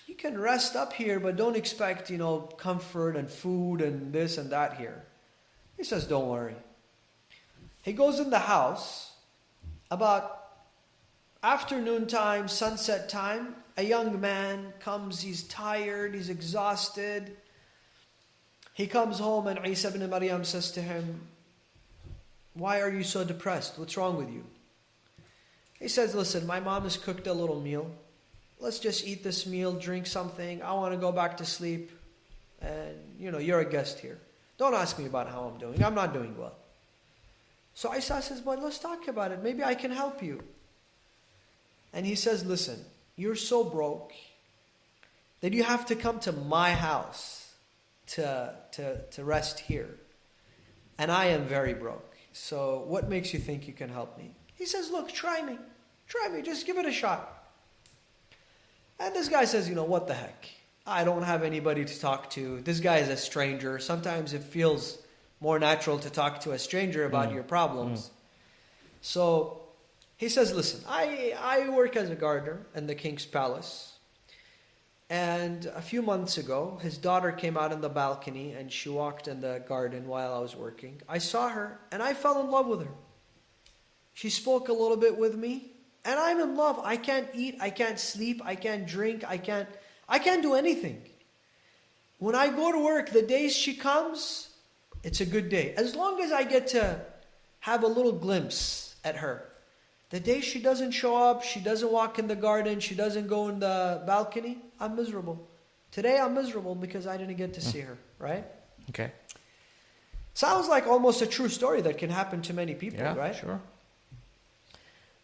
you 0.07 0.15
can 0.15 0.39
rest 0.39 0.75
up 0.75 0.93
here, 0.93 1.19
but 1.19 1.35
don't 1.35 1.55
expect, 1.55 2.09
you 2.09 2.17
know, 2.17 2.39
comfort 2.39 3.15
and 3.15 3.29
food 3.29 3.81
and 3.81 4.13
this 4.13 4.37
and 4.37 4.49
that 4.51 4.77
here. 4.77 5.05
He 5.77 5.83
says, 5.83 6.05
Don't 6.05 6.27
worry. 6.27 6.55
He 7.81 7.93
goes 7.93 8.19
in 8.19 8.29
the 8.29 8.39
house 8.39 9.13
about 9.89 10.39
afternoon 11.41 12.07
time, 12.07 12.47
sunset 12.47 13.09
time. 13.09 13.55
A 13.79 13.81
young 13.81 14.19
man 14.19 14.73
comes, 14.81 15.21
he's 15.21 15.43
tired, 15.43 16.13
he's 16.13 16.29
exhausted. 16.29 17.37
He 18.73 18.87
comes 18.87 19.19
home, 19.19 19.47
and 19.47 19.65
Isa 19.65 19.87
ibn 19.87 20.09
Maryam 20.09 20.43
says 20.43 20.69
to 20.71 20.81
him, 20.81 21.21
Why 22.55 22.81
are 22.81 22.89
you 22.89 23.03
so 23.03 23.23
depressed? 23.23 23.79
What's 23.79 23.95
wrong 23.95 24.17
with 24.17 24.29
you? 24.29 24.43
He 25.79 25.87
says, 25.87 26.13
Listen, 26.13 26.45
my 26.45 26.59
mom 26.59 26.83
has 26.83 26.97
cooked 26.97 27.25
a 27.27 27.31
little 27.31 27.61
meal. 27.61 27.89
Let's 28.59 28.79
just 28.79 29.07
eat 29.07 29.23
this 29.23 29.47
meal, 29.47 29.71
drink 29.71 30.07
something. 30.07 30.61
I 30.61 30.73
want 30.73 30.93
to 30.93 30.99
go 30.99 31.13
back 31.13 31.37
to 31.37 31.45
sleep. 31.45 31.89
And, 32.61 32.97
you 33.17 33.31
know, 33.31 33.37
you're 33.37 33.61
a 33.61 33.69
guest 33.69 33.99
here. 33.99 34.17
Don't 34.57 34.73
ask 34.73 34.99
me 34.99 35.05
about 35.05 35.29
how 35.29 35.43
I'm 35.43 35.57
doing. 35.57 35.81
I'm 35.81 35.95
not 35.95 36.11
doing 36.11 36.37
well. 36.37 36.57
So 37.75 37.95
Isa 37.95 38.21
says, 38.21 38.41
But 38.41 38.61
let's 38.61 38.77
talk 38.77 39.07
about 39.07 39.31
it. 39.31 39.41
Maybe 39.41 39.63
I 39.63 39.73
can 39.73 39.91
help 39.91 40.21
you. 40.21 40.43
And 41.93 42.05
he 42.05 42.15
says, 42.15 42.45
Listen, 42.45 42.83
you're 43.19 43.35
so 43.35 43.63
broke 43.63 44.13
that 45.41 45.53
you 45.53 45.63
have 45.63 45.85
to 45.87 45.95
come 45.95 46.19
to 46.21 46.31
my 46.31 46.71
house 46.71 47.53
to, 48.07 48.55
to, 48.71 49.01
to 49.11 49.23
rest 49.23 49.59
here. 49.59 49.89
And 50.97 51.11
I 51.11 51.25
am 51.25 51.45
very 51.45 51.73
broke. 51.73 52.15
So 52.31 52.83
what 52.87 53.09
makes 53.09 53.33
you 53.33 53.39
think 53.39 53.67
you 53.67 53.73
can 53.73 53.89
help 53.89 54.17
me? 54.17 54.31
He 54.55 54.65
says, 54.65 54.89
Look, 54.89 55.11
try 55.11 55.41
me. 55.41 55.57
Try 56.07 56.29
me. 56.29 56.41
Just 56.41 56.65
give 56.65 56.77
it 56.77 56.85
a 56.85 56.91
shot. 56.91 57.43
And 58.99 59.15
this 59.15 59.29
guy 59.29 59.45
says, 59.45 59.67
You 59.67 59.75
know, 59.75 59.83
what 59.83 60.07
the 60.07 60.13
heck? 60.13 60.47
I 60.85 61.03
don't 61.03 61.23
have 61.23 61.43
anybody 61.43 61.85
to 61.85 61.99
talk 61.99 62.29
to. 62.31 62.61
This 62.61 62.79
guy 62.79 62.97
is 62.97 63.09
a 63.09 63.17
stranger. 63.17 63.79
Sometimes 63.79 64.33
it 64.33 64.43
feels 64.43 64.97
more 65.39 65.59
natural 65.59 65.99
to 65.99 66.09
talk 66.09 66.41
to 66.41 66.51
a 66.51 66.59
stranger 66.59 67.05
about 67.05 67.29
mm. 67.29 67.35
your 67.35 67.43
problems. 67.43 67.99
Mm. 68.01 68.09
So 69.01 69.58
he 70.19 70.27
says, 70.27 70.53
Listen, 70.53 70.81
I, 70.85 71.33
I 71.41 71.69
work 71.69 71.95
as 71.95 72.09
a 72.09 72.15
gardener 72.15 72.67
in 72.75 72.87
the 72.87 72.93
king's 72.93 73.25
palace. 73.25 73.93
And 75.09 75.65
a 75.67 75.81
few 75.81 76.01
months 76.01 76.37
ago, 76.37 76.77
his 76.81 76.97
daughter 76.97 77.31
came 77.31 77.55
out 77.55 77.71
on 77.71 77.79
the 77.79 77.89
balcony 77.89 78.51
and 78.51 78.69
she 78.69 78.89
walked 78.89 79.29
in 79.29 79.39
the 79.39 79.63
garden 79.65 80.07
while 80.07 80.33
I 80.33 80.39
was 80.39 80.57
working. 80.57 81.01
I 81.07 81.19
saw 81.19 81.47
her 81.47 81.79
and 81.93 82.03
I 82.03 82.13
fell 82.13 82.41
in 82.41 82.51
love 82.51 82.67
with 82.67 82.81
her. 82.81 82.91
She 84.13 84.29
spoke 84.29 84.67
a 84.67 84.73
little 84.73 84.97
bit 84.97 85.17
with 85.17 85.35
me 85.37 85.71
and 86.03 86.19
I'm 86.19 86.41
in 86.41 86.57
love. 86.57 86.81
I 86.83 86.97
can't 86.97 87.29
eat, 87.33 87.57
I 87.61 87.69
can't 87.69 87.97
sleep, 87.97 88.41
I 88.43 88.55
can't 88.55 88.85
drink, 88.85 89.23
I 89.25 89.37
can't 89.37 89.69
I 90.09 90.19
can't 90.19 90.41
do 90.41 90.53
anything. 90.53 91.01
When 92.17 92.35
I 92.35 92.49
go 92.49 92.73
to 92.73 92.83
work, 92.83 93.11
the 93.11 93.21
days 93.21 93.55
she 93.55 93.73
comes, 93.73 94.49
it's 95.01 95.21
a 95.21 95.25
good 95.25 95.47
day. 95.47 95.73
As 95.77 95.95
long 95.95 96.21
as 96.21 96.33
I 96.33 96.43
get 96.43 96.67
to 96.69 96.99
have 97.61 97.83
a 97.83 97.87
little 97.87 98.11
glimpse 98.11 98.95
at 99.05 99.15
her. 99.15 99.48
The 100.09 100.19
day 100.19 100.41
she 100.41 100.59
doesn't 100.59 100.91
show 100.91 101.15
up, 101.15 101.43
she 101.43 101.59
doesn't 101.59 101.91
walk 101.91 102.17
in 102.17 102.27
the 102.27 102.35
garden, 102.35 102.79
she 102.79 102.95
doesn't 102.95 103.27
go 103.27 103.47
in 103.47 103.59
the 103.59 104.01
balcony, 104.07 104.57
I'm 104.79 104.95
miserable. 104.95 105.47
Today 105.91 106.19
I'm 106.19 106.33
miserable 106.33 106.75
because 106.75 107.05
I 107.05 107.17
didn't 107.17 107.37
get 107.37 107.53
to 107.55 107.61
see 107.61 107.81
her, 107.81 107.97
right? 108.17 108.45
Okay. 108.89 109.11
Sounds 110.33 110.67
like 110.67 110.87
almost 110.87 111.21
a 111.21 111.27
true 111.27 111.49
story 111.49 111.81
that 111.81 111.97
can 111.97 112.09
happen 112.09 112.41
to 112.43 112.53
many 112.53 112.73
people, 112.73 112.99
yeah, 112.99 113.15
right? 113.15 113.35
Sure. 113.35 113.59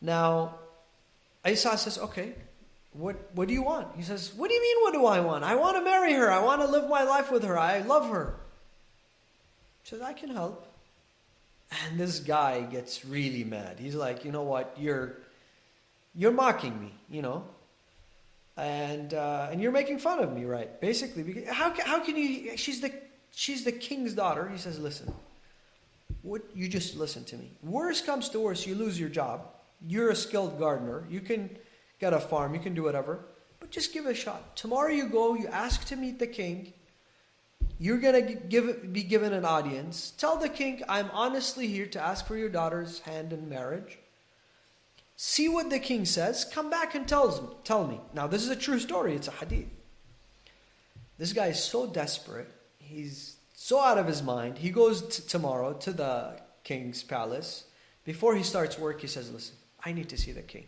Now, 0.02 0.56
Isa 1.48 1.78
says, 1.78 1.98
okay, 1.98 2.34
what, 2.94 3.16
what 3.34 3.48
do 3.48 3.54
you 3.54 3.64
want? 3.64 3.88
He 3.96 4.04
says, 4.04 4.34
what 4.36 4.50
do 4.50 4.54
you 4.54 4.62
mean, 4.62 4.78
what 4.82 4.94
do 4.94 5.06
I 5.06 5.20
want? 5.20 5.44
I 5.44 5.56
want 5.56 5.78
to 5.78 5.84
marry 5.84 6.14
her. 6.14 6.32
I 6.32 6.40
want 6.40 6.62
to 6.62 6.68
live 6.68 6.90
my 6.90 7.04
life 7.04 7.32
with 7.32 7.44
her. 7.44 7.58
I 7.58 7.80
love 7.82 8.10
her. 8.10 8.36
He 9.84 9.90
says, 9.90 10.02
I 10.02 10.14
can 10.14 10.30
help. 10.30 10.68
And 11.84 12.00
this 12.00 12.20
guy 12.20 12.62
gets 12.62 13.06
really 13.06 13.44
mad. 13.44 13.78
He's 13.80 13.96
like, 13.96 14.24
you 14.24 14.32
know 14.32 14.44
what? 14.44 14.76
You're 14.80 15.18
you're 16.16 16.32
mocking 16.32 16.80
me, 16.80 16.94
you 17.10 17.22
know, 17.22 17.44
and 18.56 19.14
uh, 19.14 19.50
and 19.52 19.62
you're 19.62 19.72
making 19.72 20.00
fun 20.00 20.20
of 20.20 20.32
me, 20.32 20.46
right? 20.46 20.80
Basically, 20.80 21.24
because 21.24 21.48
how 21.50 21.74
how 21.84 22.00
can 22.00 22.16
you? 22.16 22.56
She's 22.58 22.82
the 22.82 22.94
she's 23.32 23.64
the 23.64 23.72
king's 23.72 24.14
daughter. 24.14 24.48
He 24.48 24.58
says, 24.58 24.80
listen, 24.80 25.14
what 26.22 26.42
you 26.54 26.68
just 26.68 26.96
listen 26.96 27.24
to 27.26 27.36
me. 27.36 27.52
Worst 27.62 28.06
comes 28.06 28.30
to 28.30 28.40
worst, 28.40 28.66
you 28.66 28.76
lose 28.76 29.00
your 29.00 29.10
job. 29.10 29.48
You're 29.86 30.10
a 30.10 30.16
skilled 30.16 30.58
gardener. 30.58 31.06
You 31.10 31.20
can 31.20 31.50
get 32.00 32.14
a 32.14 32.20
farm. 32.20 32.54
You 32.54 32.62
can 32.62 32.74
do 32.74 32.84
whatever. 32.84 33.20
But 33.60 33.72
just 33.72 33.94
give 33.94 34.06
it 34.06 34.12
a 34.12 34.16
shot. 34.16 34.56
Tomorrow 34.56 34.92
you 34.92 35.08
go. 35.10 35.36
You 35.36 35.48
ask 35.48 35.86
to 35.88 35.96
meet 35.96 36.20
the 36.20 36.28
king. 36.28 36.74
You're 37.78 37.98
going 37.98 38.40
to 38.50 38.74
be 38.88 39.04
given 39.04 39.34
an 39.34 39.44
audience. 39.44 40.14
Tell 40.18 40.38
the 40.38 40.50
king, 40.50 40.82
I'm 40.88 41.10
honestly 41.12 41.68
here 41.68 41.88
to 41.88 42.00
ask 42.00 42.26
for 42.26 42.38
your 42.38 42.50
daughter's 42.50 43.00
hand 43.00 43.34
in 43.34 43.50
marriage. 43.50 44.00
See 45.18 45.50
what 45.50 45.70
the 45.70 45.80
king 45.80 46.06
says. 46.06 46.46
Come 46.46 46.70
back 46.70 46.96
and 46.96 47.08
tells 47.08 47.42
me, 47.42 47.48
tell 47.64 47.88
me. 47.88 48.00
Now, 48.14 48.28
this 48.28 48.44
is 48.44 48.50
a 48.50 48.56
true 48.56 48.80
story, 48.80 49.16
it's 49.16 49.28
a 49.28 49.32
hadith. 49.32 49.68
This 51.18 51.34
guy 51.34 51.48
is 51.48 51.64
so 51.64 51.88
desperate. 51.88 52.52
He's 52.78 53.38
so 53.54 53.80
out 53.80 53.98
of 53.98 54.08
his 54.08 54.22
mind. 54.22 54.58
He 54.58 54.70
goes 54.70 55.02
t- 55.02 55.24
tomorrow 55.28 55.74
to 55.74 55.92
the 55.92 56.40
king's 56.64 57.04
palace. 57.04 57.66
Before 58.04 58.36
he 58.36 58.44
starts 58.44 58.78
work, 58.78 59.02
he 59.02 59.08
says, 59.08 59.32
Listen, 59.32 59.56
I 59.84 59.94
need 59.94 60.10
to 60.10 60.18
see 60.18 60.34
the 60.34 60.42
king. 60.42 60.66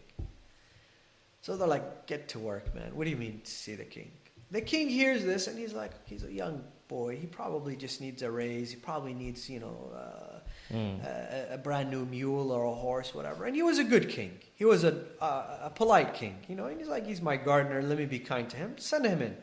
So 1.42 1.58
they're 1.58 1.68
like, 1.68 2.08
Get 2.08 2.30
to 2.30 2.40
work, 2.40 2.74
man. 2.74 2.96
What 2.96 3.04
do 3.04 3.10
you 3.10 3.18
mean 3.18 3.42
to 3.44 3.52
see 3.52 3.76
the 3.76 3.84
king? 3.84 4.12
The 4.52 4.62
king 4.62 4.90
hears 4.90 5.24
this 5.24 5.48
and 5.48 5.58
he's 5.58 5.74
like, 5.74 5.92
He's 6.06 6.24
a 6.24 6.32
young 6.32 6.64
boy, 6.88 7.18
he 7.18 7.28
probably 7.28 7.76
just 7.76 8.02
needs 8.02 8.22
a 8.22 8.32
raise. 8.32 8.72
He 8.72 8.78
probably 8.78 9.14
needs, 9.14 9.50
you 9.50 9.60
know, 9.60 9.92
uh, 9.94 10.74
mm. 10.74 11.04
a, 11.04 11.56
a, 11.56 11.58
brand 11.58 11.92
new 11.92 12.06
mule 12.06 12.52
or 12.52 12.64
a 12.64 12.74
horse, 12.74 13.14
whatever. 13.14 13.46
And 13.46 13.56
he 13.56 13.62
was 13.62 13.78
a 13.78 13.84
good 13.84 14.10
king. 14.10 14.40
He 14.56 14.66
was 14.66 14.84
a, 14.84 15.04
a, 15.22 15.26
a 15.64 15.72
polite 15.74 16.14
king, 16.14 16.38
you 16.48 16.56
know. 16.56 16.66
And 16.66 16.80
he's 16.80 16.88
like, 16.88 17.06
he's 17.06 17.22
my 17.22 17.36
gardener. 17.38 17.82
Let 17.82 17.98
me 17.98 18.06
be 18.06 18.20
kind 18.20 18.50
to 18.50 18.58
him. 18.58 18.78
Send 18.78 19.06
him 19.06 19.22
in. 19.22 19.36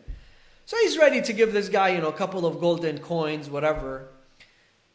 So 0.66 0.76
he's 0.78 0.96
ready 0.96 1.20
to 1.20 1.32
give 1.32 1.52
this 1.52 1.68
guy, 1.68 1.90
you 1.90 2.00
know, 2.00 2.08
a 2.08 2.12
couple 2.12 2.46
of 2.46 2.58
golden 2.58 2.98
coins, 2.98 3.50
whatever. 3.50 4.08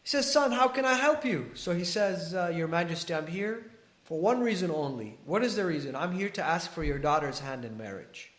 He 0.02 0.10
says, 0.10 0.32
Son, 0.32 0.52
how 0.52 0.68
can 0.68 0.86
I 0.86 0.96
help 0.96 1.24
you? 1.24 1.52
So 1.54 1.76
he 1.76 1.86
says, 1.86 2.34
uh, 2.34 2.52
Your 2.56 2.68
Majesty, 2.68 3.14
I'm 3.14 3.28
here 3.28 3.70
for 4.04 4.20
one 4.20 4.42
reason 4.42 4.72
only. 4.72 5.20
What 5.26 5.44
is 5.44 5.56
the 5.56 5.66
reason? 5.66 5.96
I'm 5.96 6.14
here 6.14 6.30
to 6.30 6.44
ask 6.44 6.72
for 6.72 6.84
your 6.84 6.98
daughter's 6.98 7.40
hand 7.40 7.64
in 7.64 7.78
marriage. 7.78 8.32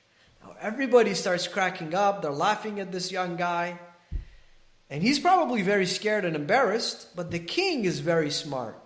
Now 0.43 0.55
everybody 0.61 1.15
starts 1.15 1.49
cracking 1.49 1.95
up. 1.95 2.23
They're 2.23 2.31
laughing 2.31 2.81
at 2.81 2.93
this 2.93 3.13
young 3.13 3.37
guy. 3.37 3.79
And 4.91 5.03
he's 5.03 5.21
probably 5.21 5.63
very 5.63 5.87
scared 5.87 6.25
and 6.25 6.35
embarrassed, 6.35 7.15
but 7.15 7.31
the 7.31 7.39
king 7.39 7.85
is 7.85 8.01
very 8.01 8.31
smart. 8.31 8.77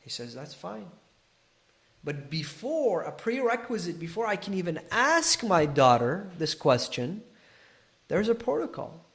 He 0.00 0.10
says, 0.10 0.34
That's 0.34 0.52
fine. 0.52 0.86
But 2.04 2.28
before, 2.28 3.00
a 3.02 3.12
prerequisite, 3.12 3.98
before 3.98 4.26
I 4.26 4.36
can 4.36 4.52
even 4.52 4.78
ask 4.90 5.42
my 5.42 5.64
daughter 5.64 6.28
this 6.38 6.54
question, 6.54 7.22
there's 8.08 8.28
a 8.28 8.34
protocol. 8.34 9.06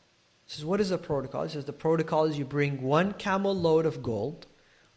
He 0.48 0.54
says, 0.54 0.66
What 0.66 0.82
is 0.82 0.90
the 0.90 0.98
protocol? 0.98 1.44
He 1.44 1.50
says, 1.50 1.66
The 1.66 1.74
protocol 1.74 2.26
is 2.26 2.40
you 2.40 2.46
bring 2.46 2.82
one 2.82 3.14
camel 3.14 3.56
load 3.56 3.86
of 3.86 4.02
gold, 4.02 4.48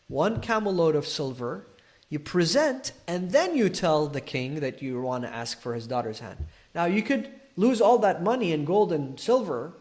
one 0.09 0.41
camel 0.41 0.73
load 0.73 0.97
of 0.97 1.07
silver, 1.07 1.67
you 2.13 2.19
present, 2.19 2.93
and 3.09 3.31
then 3.31 3.57
you 3.57 3.69
tell 3.69 4.07
the 4.07 4.21
king 4.21 4.61
that 4.61 4.83
you 4.83 5.01
want 5.01 5.25
to 5.25 5.31
ask 5.31 5.61
for 5.61 5.75
his 5.75 5.87
daughter's 5.87 6.21
hand. 6.21 6.39
Now, 6.75 6.85
you 6.85 7.03
could 7.03 7.31
lose 7.57 7.81
all 7.81 7.99
that 7.99 8.23
money 8.23 8.53
in 8.53 8.65
gold 8.65 8.93
and 8.93 9.19
silver 9.19 9.73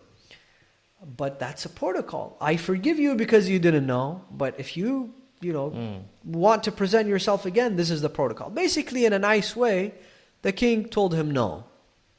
but 1.01 1.39
that's 1.39 1.65
a 1.65 1.69
protocol. 1.69 2.37
I 2.39 2.57
forgive 2.57 2.99
you 2.99 3.15
because 3.15 3.49
you 3.49 3.59
didn't 3.59 3.87
know, 3.87 4.23
but 4.31 4.59
if 4.59 4.77
you, 4.77 5.13
you 5.39 5.51
know, 5.51 5.71
mm. 5.71 6.01
want 6.23 6.63
to 6.63 6.71
present 6.71 7.07
yourself 7.07 7.45
again, 7.45 7.75
this 7.75 7.89
is 7.89 8.01
the 8.01 8.09
protocol. 8.09 8.49
Basically, 8.49 9.05
in 9.05 9.13
a 9.13 9.19
nice 9.19 9.55
way, 9.55 9.93
the 10.43 10.51
king 10.51 10.85
told 10.85 11.15
him 11.15 11.31
no, 11.31 11.65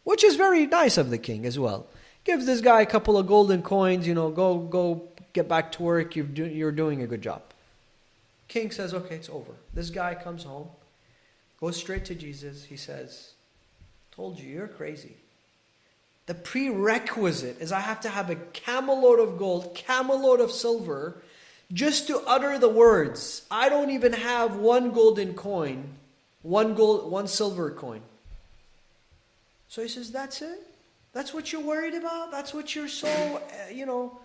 which 0.03 0.25
is 0.25 0.35
very 0.35 0.66
nice 0.66 0.98
of 0.98 1.11
the 1.11 1.18
king 1.18 1.46
as 1.46 1.59
well. 1.59 1.87
Gives 2.25 2.46
this 2.46 2.61
guy 2.61 2.83
a 2.83 2.87
couple 2.87 3.16
of 3.16 3.27
golden 3.27 3.62
coins, 3.62 4.07
you 4.07 4.14
know, 4.14 4.31
go 4.31 4.59
go 4.59 5.09
get 5.33 5.48
back 5.48 5.72
to 5.72 5.83
work. 5.83 6.16
You're 6.16 6.27
do, 6.27 6.46
you're 6.46 6.72
doing 6.72 7.03
a 7.03 7.07
good 7.07 7.22
job. 7.22 7.42
King 8.52 8.70
says, 8.70 8.92
okay, 8.92 9.14
it's 9.14 9.30
over. 9.30 9.52
This 9.72 9.88
guy 9.88 10.14
comes 10.14 10.44
home, 10.44 10.68
goes 11.58 11.74
straight 11.74 12.04
to 12.04 12.14
Jesus. 12.14 12.64
He 12.64 12.76
says, 12.76 13.32
"Told 14.14 14.38
you, 14.38 14.46
you're 14.46 14.68
crazy." 14.68 15.16
The 16.26 16.34
prerequisite 16.34 17.62
is 17.62 17.72
I 17.72 17.80
have 17.80 18.02
to 18.02 18.10
have 18.10 18.28
a 18.28 18.36
camel 18.36 19.00
load 19.00 19.20
of 19.20 19.38
gold, 19.38 19.74
camel 19.74 20.20
load 20.20 20.38
of 20.38 20.52
silver, 20.52 21.22
just 21.72 22.06
to 22.08 22.18
utter 22.26 22.58
the 22.58 22.68
words. 22.68 23.46
I 23.50 23.70
don't 23.70 23.88
even 23.88 24.12
have 24.12 24.56
one 24.56 24.90
golden 24.90 25.32
coin, 25.32 25.94
one 26.42 26.74
gold, 26.74 27.10
one 27.10 27.28
silver 27.28 27.70
coin. 27.70 28.02
So 29.66 29.80
he 29.80 29.88
says, 29.88 30.12
That's 30.12 30.42
it? 30.42 30.60
That's 31.14 31.32
what 31.32 31.52
you're 31.52 31.62
worried 31.62 31.94
about? 31.94 32.30
That's 32.30 32.52
what 32.52 32.76
you're 32.76 32.86
so, 32.86 33.08
uh, 33.08 33.70
you 33.72 33.86
know, 33.86 34.20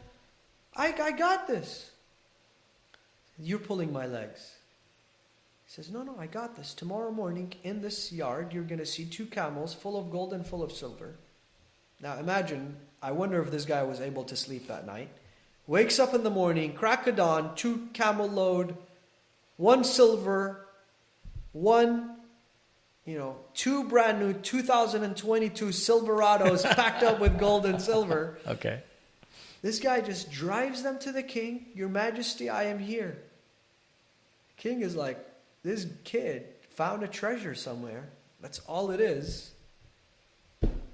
I, 0.76 0.94
I 1.02 1.12
got 1.12 1.48
this. 1.48 1.92
You're 3.40 3.60
pulling 3.60 3.92
my 3.92 4.08
legs. 4.08 4.56
He 5.66 5.72
says, 5.72 5.92
No, 5.92 6.04
no, 6.04 6.16
I 6.18 6.28
got 6.28 6.56
this. 6.56 6.74
Tomorrow 6.74 7.12
morning 7.12 7.54
in 7.64 7.82
this 7.82 8.12
yard, 8.12 8.54
you're 8.54 8.64
going 8.64 8.80
to 8.80 8.86
see 8.86 9.06
two 9.06 9.26
camels 9.26 9.74
full 9.74 10.00
of 10.00 10.12
gold 10.12 10.34
and 10.34 10.46
full 10.46 10.64
of 10.64 10.72
silver. 10.72 11.16
Now 12.02 12.18
imagine, 12.18 12.78
I 13.02 13.12
wonder 13.12 13.42
if 13.42 13.52
this 13.52 13.66
guy 13.66 13.84
was 13.84 14.02
able 14.02 14.24
to 14.26 14.36
sleep 14.36 14.68
that 14.68 14.86
night. 14.86 15.10
Wakes 15.66 16.00
up 16.00 16.14
in 16.14 16.24
the 16.24 16.30
morning, 16.30 16.74
crack 16.74 17.08
of 17.08 17.18
dawn, 17.18 17.56
two 17.56 17.90
camel 17.94 18.30
load, 18.30 18.78
one 19.58 19.84
silver, 19.84 20.66
one, 21.52 22.16
you 23.06 23.18
know, 23.18 23.36
two 23.54 23.84
brand 23.84 24.20
new 24.20 24.34
2022 24.34 25.66
Silverados 25.68 26.64
packed 26.76 27.04
up 27.04 27.20
with 27.20 27.38
gold 27.38 27.66
and 27.66 27.82
silver. 27.82 28.38
Okay. 28.48 28.82
This 29.62 29.80
guy 29.80 30.02
just 30.02 30.32
drives 30.32 30.84
them 30.84 31.00
to 31.00 31.12
the 31.12 31.24
king. 31.24 31.66
Your 31.74 31.90
Majesty, 31.90 32.50
I 32.50 32.64
am 32.66 32.80
here. 32.80 33.18
King 34.58 34.82
is 34.82 34.96
like, 34.96 35.24
this 35.64 35.88
kid 36.04 36.46
found 36.70 37.04
a 37.04 37.08
treasure 37.08 37.56
somewhere. 37.56 38.10
That's 38.42 38.60
all 38.60 38.92
it 38.92 39.00
is. 39.00 39.52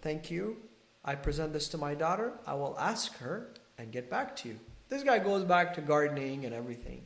Thank 0.01 0.29
you. 0.29 0.57
I 1.03 1.15
present 1.15 1.53
this 1.53 1.69
to 1.69 1.77
my 1.77 1.95
daughter. 1.95 2.33
I 2.45 2.53
will 2.53 2.77
ask 2.79 3.17
her 3.17 3.49
and 3.77 3.91
get 3.91 4.09
back 4.09 4.35
to 4.37 4.49
you. 4.49 4.59
This 4.89 5.03
guy 5.03 5.19
goes 5.19 5.43
back 5.43 5.73
to 5.75 5.81
gardening 5.81 6.45
and 6.45 6.53
everything. 6.53 7.01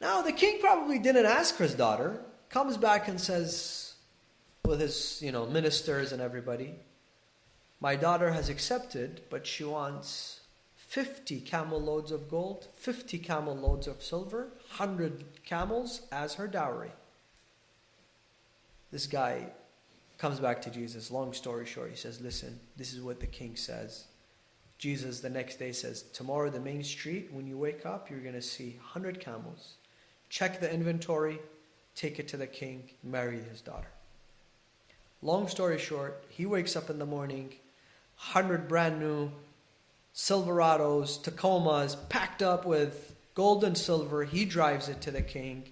Now, 0.00 0.22
the 0.22 0.32
king 0.32 0.60
probably 0.60 0.98
didn't 0.98 1.26
ask 1.26 1.56
his 1.56 1.74
daughter, 1.74 2.20
comes 2.48 2.76
back 2.76 3.06
and 3.06 3.20
says, 3.20 3.94
with 4.64 4.80
his, 4.80 5.20
you 5.22 5.30
know, 5.30 5.46
ministers 5.46 6.12
and 6.12 6.20
everybody, 6.20 6.74
my 7.80 7.94
daughter 7.94 8.32
has 8.32 8.48
accepted, 8.48 9.22
but 9.30 9.46
she 9.46 9.64
wants 9.64 10.40
50 10.92 11.40
camel 11.40 11.80
loads 11.80 12.10
of 12.10 12.28
gold, 12.28 12.68
50 12.74 13.16
camel 13.16 13.56
loads 13.56 13.86
of 13.86 14.02
silver, 14.02 14.48
100 14.76 15.24
camels 15.42 16.02
as 16.12 16.34
her 16.34 16.46
dowry. 16.46 16.90
This 18.90 19.06
guy 19.06 19.46
comes 20.18 20.38
back 20.38 20.60
to 20.60 20.70
Jesus. 20.70 21.10
Long 21.10 21.32
story 21.32 21.64
short, 21.64 21.88
he 21.88 21.96
says, 21.96 22.20
Listen, 22.20 22.60
this 22.76 22.92
is 22.92 23.00
what 23.00 23.20
the 23.20 23.26
king 23.26 23.56
says. 23.56 24.04
Jesus 24.76 25.20
the 25.20 25.30
next 25.30 25.58
day 25.58 25.72
says, 25.72 26.02
Tomorrow, 26.02 26.50
the 26.50 26.60
main 26.60 26.84
street, 26.84 27.30
when 27.32 27.46
you 27.46 27.56
wake 27.56 27.86
up, 27.86 28.10
you're 28.10 28.20
going 28.20 28.34
to 28.34 28.42
see 28.42 28.76
100 28.76 29.18
camels. 29.18 29.76
Check 30.28 30.60
the 30.60 30.70
inventory, 30.70 31.38
take 31.94 32.18
it 32.18 32.28
to 32.28 32.36
the 32.36 32.46
king, 32.46 32.90
marry 33.02 33.40
his 33.40 33.62
daughter. 33.62 33.88
Long 35.22 35.48
story 35.48 35.78
short, 35.78 36.22
he 36.28 36.44
wakes 36.44 36.76
up 36.76 36.90
in 36.90 36.98
the 36.98 37.06
morning, 37.06 37.48
100 38.18 38.68
brand 38.68 39.00
new 39.00 39.32
Silverados, 40.14 41.22
Tacomas, 41.22 41.96
packed 42.08 42.42
up 42.42 42.66
with 42.66 43.14
gold 43.34 43.64
and 43.64 43.76
silver. 43.76 44.24
He 44.24 44.44
drives 44.44 44.88
it 44.88 45.00
to 45.02 45.10
the 45.10 45.22
king. 45.22 45.64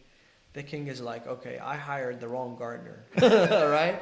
The 0.53 0.63
king 0.63 0.89
is 0.89 1.01
like, 1.01 1.27
okay, 1.27 1.59
I 1.59 1.77
hired 1.77 2.21
the 2.21 2.29
wrong 2.29 2.57
gardener, 2.57 3.05
right? 3.21 4.01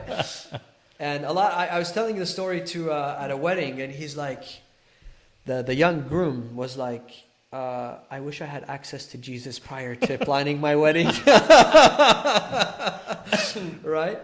And 0.99 1.25
a 1.25 1.33
lot. 1.33 1.53
I, 1.53 1.67
I 1.67 1.79
was 1.79 1.93
telling 1.93 2.17
the 2.17 2.27
story 2.27 2.63
to 2.69 2.91
uh, 2.91 3.19
at 3.21 3.31
a 3.31 3.37
wedding, 3.37 3.81
and 3.81 3.93
he's 3.93 4.17
like, 4.17 4.45
the 5.45 5.63
the 5.63 5.75
young 5.75 6.09
groom 6.09 6.57
was 6.57 6.77
like, 6.77 7.11
uh, 7.53 7.97
I 8.11 8.21
wish 8.21 8.41
I 8.41 8.47
had 8.47 8.65
access 8.69 9.07
to 9.09 9.19
Jesus 9.19 9.59
prior 9.59 9.95
to 9.95 10.19
planning 10.25 10.61
my 10.61 10.77
wedding, 10.77 11.07
right? 13.83 14.21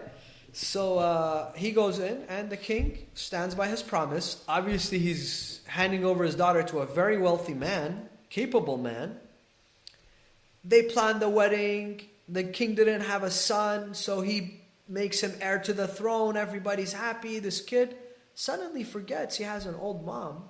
So 0.55 0.99
uh, 0.99 1.51
he 1.51 1.71
goes 1.71 1.99
in, 1.99 2.23
and 2.29 2.49
the 2.49 2.55
king 2.55 2.97
stands 3.13 3.55
by 3.55 3.67
his 3.67 3.83
promise. 3.83 4.41
Obviously, 4.47 4.99
he's 4.99 5.59
handing 5.65 6.05
over 6.05 6.23
his 6.23 6.35
daughter 6.35 6.63
to 6.63 6.79
a 6.79 6.85
very 6.85 7.17
wealthy 7.17 7.53
man, 7.53 8.07
capable 8.29 8.77
man. 8.77 9.17
They 10.63 10.83
plan 10.83 11.19
the 11.19 11.27
wedding. 11.27 12.03
The 12.29 12.45
king 12.45 12.73
didn't 12.73 13.01
have 13.01 13.23
a 13.23 13.31
son, 13.31 13.95
so 13.95 14.21
he 14.21 14.61
makes 14.87 15.19
him 15.19 15.33
heir 15.41 15.59
to 15.59 15.73
the 15.73 15.89
throne. 15.89 16.37
Everybody's 16.37 16.93
happy. 16.93 17.39
This 17.39 17.59
kid 17.59 17.97
suddenly 18.33 18.85
forgets 18.85 19.35
he 19.35 19.43
has 19.43 19.65
an 19.65 19.75
old 19.75 20.05
mom. 20.05 20.45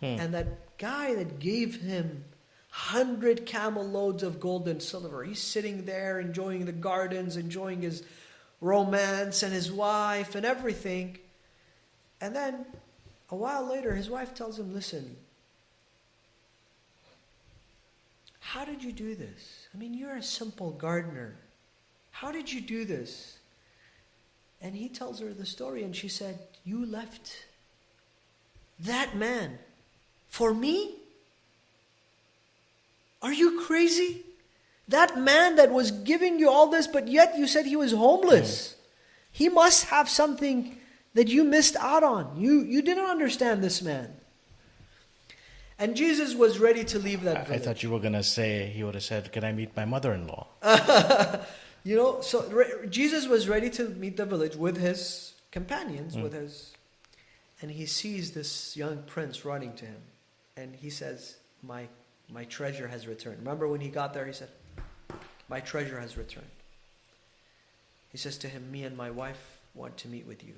Hmm. 0.00 0.06
And 0.18 0.34
that 0.34 0.76
guy 0.76 1.14
that 1.14 1.38
gave 1.38 1.82
him 1.82 2.24
hundred 2.68 3.46
camel 3.46 3.86
loads 3.86 4.24
of 4.24 4.40
gold 4.40 4.66
and 4.66 4.82
silver, 4.82 5.22
he's 5.22 5.40
sitting 5.40 5.84
there 5.84 6.18
enjoying 6.18 6.64
the 6.64 6.72
gardens, 6.72 7.36
enjoying 7.36 7.82
his 7.82 8.02
romance 8.60 9.42
and 9.42 9.52
his 9.52 9.70
wife 9.70 10.34
and 10.34 10.46
everything. 10.46 11.18
And 12.20 12.34
then 12.34 12.66
a 13.30 13.36
while 13.36 13.68
later, 13.68 13.94
his 13.94 14.08
wife 14.08 14.34
tells 14.34 14.58
him, 14.58 14.72
Listen, 14.72 15.16
how 18.40 18.64
did 18.64 18.82
you 18.82 18.92
do 18.92 19.14
this? 19.14 19.68
I 19.74 19.78
mean, 19.78 19.94
you're 19.94 20.16
a 20.16 20.22
simple 20.22 20.70
gardener. 20.70 21.36
How 22.10 22.32
did 22.32 22.50
you 22.50 22.60
do 22.60 22.84
this? 22.84 23.38
And 24.62 24.74
he 24.74 24.88
tells 24.88 25.20
her 25.20 25.34
the 25.34 25.44
story, 25.44 25.82
and 25.82 25.94
she 25.94 26.08
said, 26.08 26.38
You 26.64 26.86
left 26.86 27.46
that 28.80 29.16
man 29.16 29.58
for 30.28 30.54
me? 30.54 30.94
Are 33.20 33.32
you 33.32 33.60
crazy? 33.62 34.22
That 34.88 35.18
man 35.18 35.56
that 35.56 35.70
was 35.72 35.90
giving 35.90 36.38
you 36.38 36.48
all 36.48 36.68
this, 36.68 36.86
but 36.86 37.08
yet 37.08 37.36
you 37.36 37.46
said 37.46 37.66
he 37.66 37.76
was 37.76 37.92
homeless. 37.92 38.76
He 39.32 39.48
must 39.48 39.86
have 39.86 40.08
something 40.08 40.78
that 41.14 41.28
you 41.28 41.44
missed 41.44 41.76
out 41.76 42.04
on. 42.04 42.36
You, 42.36 42.60
you 42.60 42.82
didn't 42.82 43.06
understand 43.06 43.62
this 43.64 43.82
man. 43.82 44.14
And 45.78 45.94
Jesus 45.96 46.34
was 46.34 46.58
ready 46.58 46.84
to 46.84 46.98
leave 46.98 47.22
that 47.22 47.50
I, 47.50 47.54
I 47.54 47.58
thought 47.58 47.82
you 47.82 47.90
were 47.90 47.98
going 47.98 48.14
to 48.14 48.22
say, 48.22 48.66
he 48.68 48.82
would 48.82 48.94
have 48.94 49.02
said, 49.04 49.30
Can 49.32 49.44
I 49.44 49.52
meet 49.52 49.76
my 49.76 49.84
mother 49.84 50.12
in 50.12 50.26
law? 50.26 50.46
You 51.86 51.94
know, 51.94 52.20
so 52.20 52.42
re- 52.48 52.88
Jesus 52.90 53.28
was 53.28 53.48
ready 53.48 53.70
to 53.70 53.88
meet 53.90 54.16
the 54.16 54.24
village 54.26 54.56
with 54.56 54.76
his 54.76 55.34
companions, 55.52 56.16
Mm. 56.16 56.24
with 56.24 56.32
his, 56.32 56.74
and 57.62 57.70
he 57.70 57.86
sees 57.86 58.32
this 58.32 58.76
young 58.76 59.04
prince 59.06 59.44
running 59.44 59.72
to 59.74 59.84
him, 59.84 60.02
and 60.56 60.74
he 60.74 60.90
says, 60.90 61.36
"My, 61.62 61.86
my 62.28 62.42
treasure 62.42 62.88
has 62.88 63.06
returned." 63.06 63.38
Remember 63.38 63.68
when 63.68 63.80
he 63.80 63.88
got 63.88 64.14
there, 64.14 64.26
he 64.26 64.32
said, 64.32 64.48
"My 65.48 65.60
treasure 65.60 66.00
has 66.00 66.16
returned." 66.16 66.46
He 68.10 68.18
says 68.18 68.38
to 68.38 68.48
him, 68.48 68.70
"Me 68.70 68.84
and 68.84 68.96
my 68.96 69.10
wife 69.10 69.60
want 69.74 69.96
to 69.98 70.08
meet 70.08 70.26
with 70.26 70.42
you. 70.42 70.54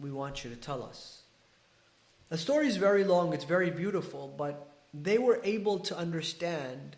We 0.00 0.10
want 0.10 0.44
you 0.44 0.50
to 0.50 0.56
tell 0.56 0.82
us." 0.82 1.22
The 2.28 2.38
story 2.38 2.68
is 2.68 2.76
very 2.76 3.04
long; 3.04 3.32
it's 3.32 3.44
very 3.44 3.70
beautiful, 3.70 4.28
but 4.28 4.68
they 4.92 5.18
were 5.18 5.40
able 5.44 5.78
to 5.80 5.96
understand 5.96 6.96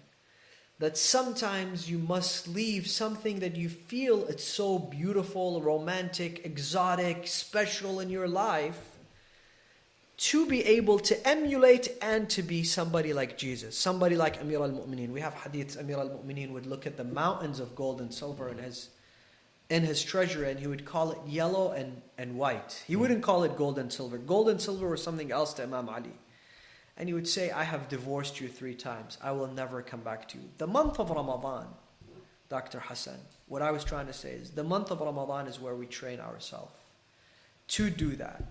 that 0.78 0.96
sometimes 0.96 1.90
you 1.90 1.98
must 1.98 2.48
leave 2.48 2.88
something 2.88 3.40
that 3.40 3.56
you 3.56 3.68
feel 3.68 4.26
it's 4.26 4.44
so 4.44 4.78
beautiful, 4.78 5.60
romantic, 5.60 6.44
exotic, 6.44 7.26
special 7.26 8.00
in 8.00 8.08
your 8.08 8.28
life 8.28 8.98
to 10.20 10.44
be 10.44 10.62
able 10.66 10.98
to 10.98 11.26
emulate 11.26 11.96
and 12.02 12.28
to 12.28 12.42
be 12.42 12.62
somebody 12.62 13.14
like 13.14 13.38
Jesus, 13.38 13.76
somebody 13.76 14.16
like 14.16 14.38
Amir 14.38 14.60
al-Mu'mineen. 14.60 15.12
We 15.12 15.20
have 15.22 15.34
hadiths 15.34 15.80
Amir 15.80 15.96
al-Mu'mineen 15.96 16.52
would 16.52 16.66
look 16.66 16.86
at 16.86 16.98
the 16.98 17.04
mountains 17.04 17.58
of 17.58 17.74
gold 17.74 18.02
and 18.02 18.12
silver 18.12 18.50
in 18.50 18.58
his 18.58 18.90
in 19.70 19.82
his 19.82 20.02
treasure 20.02 20.44
and 20.44 20.60
he 20.60 20.66
would 20.66 20.84
call 20.84 21.12
it 21.12 21.18
yellow 21.26 21.70
and, 21.72 22.02
and 22.18 22.36
white. 22.36 22.82
He 22.86 22.94
hmm. 22.94 23.00
wouldn't 23.00 23.22
call 23.22 23.44
it 23.44 23.56
gold 23.56 23.78
and 23.78 23.90
silver. 23.90 24.18
Gold 24.18 24.50
and 24.50 24.60
silver 24.60 24.90
was 24.90 25.02
something 25.02 25.32
else 25.32 25.54
to 25.54 25.62
Imam 25.62 25.88
Ali. 25.88 26.12
And 26.98 27.08
he 27.08 27.14
would 27.14 27.28
say, 27.28 27.50
I 27.50 27.62
have 27.62 27.88
divorced 27.88 28.40
you 28.40 28.48
three 28.48 28.74
times. 28.74 29.16
I 29.22 29.30
will 29.30 29.46
never 29.46 29.80
come 29.80 30.00
back 30.00 30.28
to 30.30 30.38
you. 30.38 30.44
The 30.58 30.66
month 30.66 30.98
of 30.98 31.08
Ramadan, 31.08 31.68
Dr. 32.50 32.80
Hasan, 32.80 33.20
what 33.46 33.62
I 33.62 33.70
was 33.70 33.84
trying 33.84 34.08
to 34.08 34.12
say 34.12 34.32
is 34.32 34.50
the 34.50 34.64
month 34.64 34.90
of 34.90 35.00
Ramadan 35.00 35.46
is 35.46 35.58
where 35.58 35.76
we 35.76 35.86
train 35.86 36.20
ourselves 36.20 36.76
to 37.68 37.88
do 37.88 38.16
that. 38.16 38.44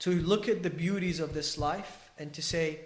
To 0.00 0.10
look 0.10 0.48
at 0.48 0.62
the 0.62 0.70
beauties 0.70 1.20
of 1.20 1.32
this 1.32 1.56
life 1.56 2.10
and 2.18 2.32
to 2.34 2.42
say, 2.42 2.80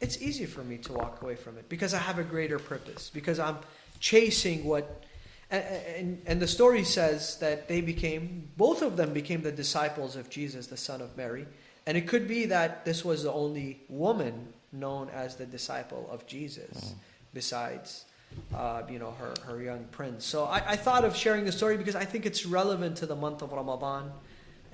it's 0.00 0.20
easy 0.20 0.46
for 0.46 0.62
me 0.62 0.78
to 0.78 0.92
walk 0.92 1.22
away 1.22 1.36
from 1.36 1.56
it 1.58 1.68
because 1.68 1.94
I 1.94 1.98
have 1.98 2.18
a 2.18 2.24
greater 2.24 2.58
purpose, 2.58 3.10
because 3.12 3.38
I'm 3.38 3.58
chasing 4.00 4.64
what. 4.64 5.02
And, 5.50 5.64
and, 5.96 6.22
and 6.26 6.42
the 6.42 6.48
story 6.48 6.84
says 6.84 7.36
that 7.38 7.68
they 7.68 7.80
became, 7.80 8.48
both 8.56 8.82
of 8.82 8.96
them 8.96 9.12
became 9.12 9.42
the 9.42 9.52
disciples 9.52 10.16
of 10.16 10.30
Jesus, 10.30 10.66
the 10.66 10.76
son 10.76 11.00
of 11.00 11.16
Mary. 11.16 11.46
And 11.86 11.98
it 11.98 12.08
could 12.08 12.26
be 12.26 12.46
that 12.46 12.84
this 12.84 13.04
was 13.04 13.24
the 13.24 13.32
only 13.32 13.80
woman 13.88 14.52
known 14.72 15.10
as 15.10 15.36
the 15.36 15.46
disciple 15.46 16.08
of 16.10 16.26
Jesus, 16.26 16.94
besides, 17.34 18.06
uh, 18.54 18.82
you 18.90 18.98
know, 18.98 19.12
her, 19.12 19.34
her 19.46 19.62
young 19.62 19.84
prince. 19.90 20.24
So 20.24 20.44
I, 20.44 20.72
I 20.72 20.76
thought 20.76 21.04
of 21.04 21.14
sharing 21.14 21.44
the 21.44 21.52
story 21.52 21.76
because 21.76 21.94
I 21.94 22.04
think 22.04 22.26
it's 22.26 22.46
relevant 22.46 22.96
to 22.96 23.06
the 23.06 23.16
month 23.16 23.42
of 23.42 23.52
Ramadan. 23.52 24.10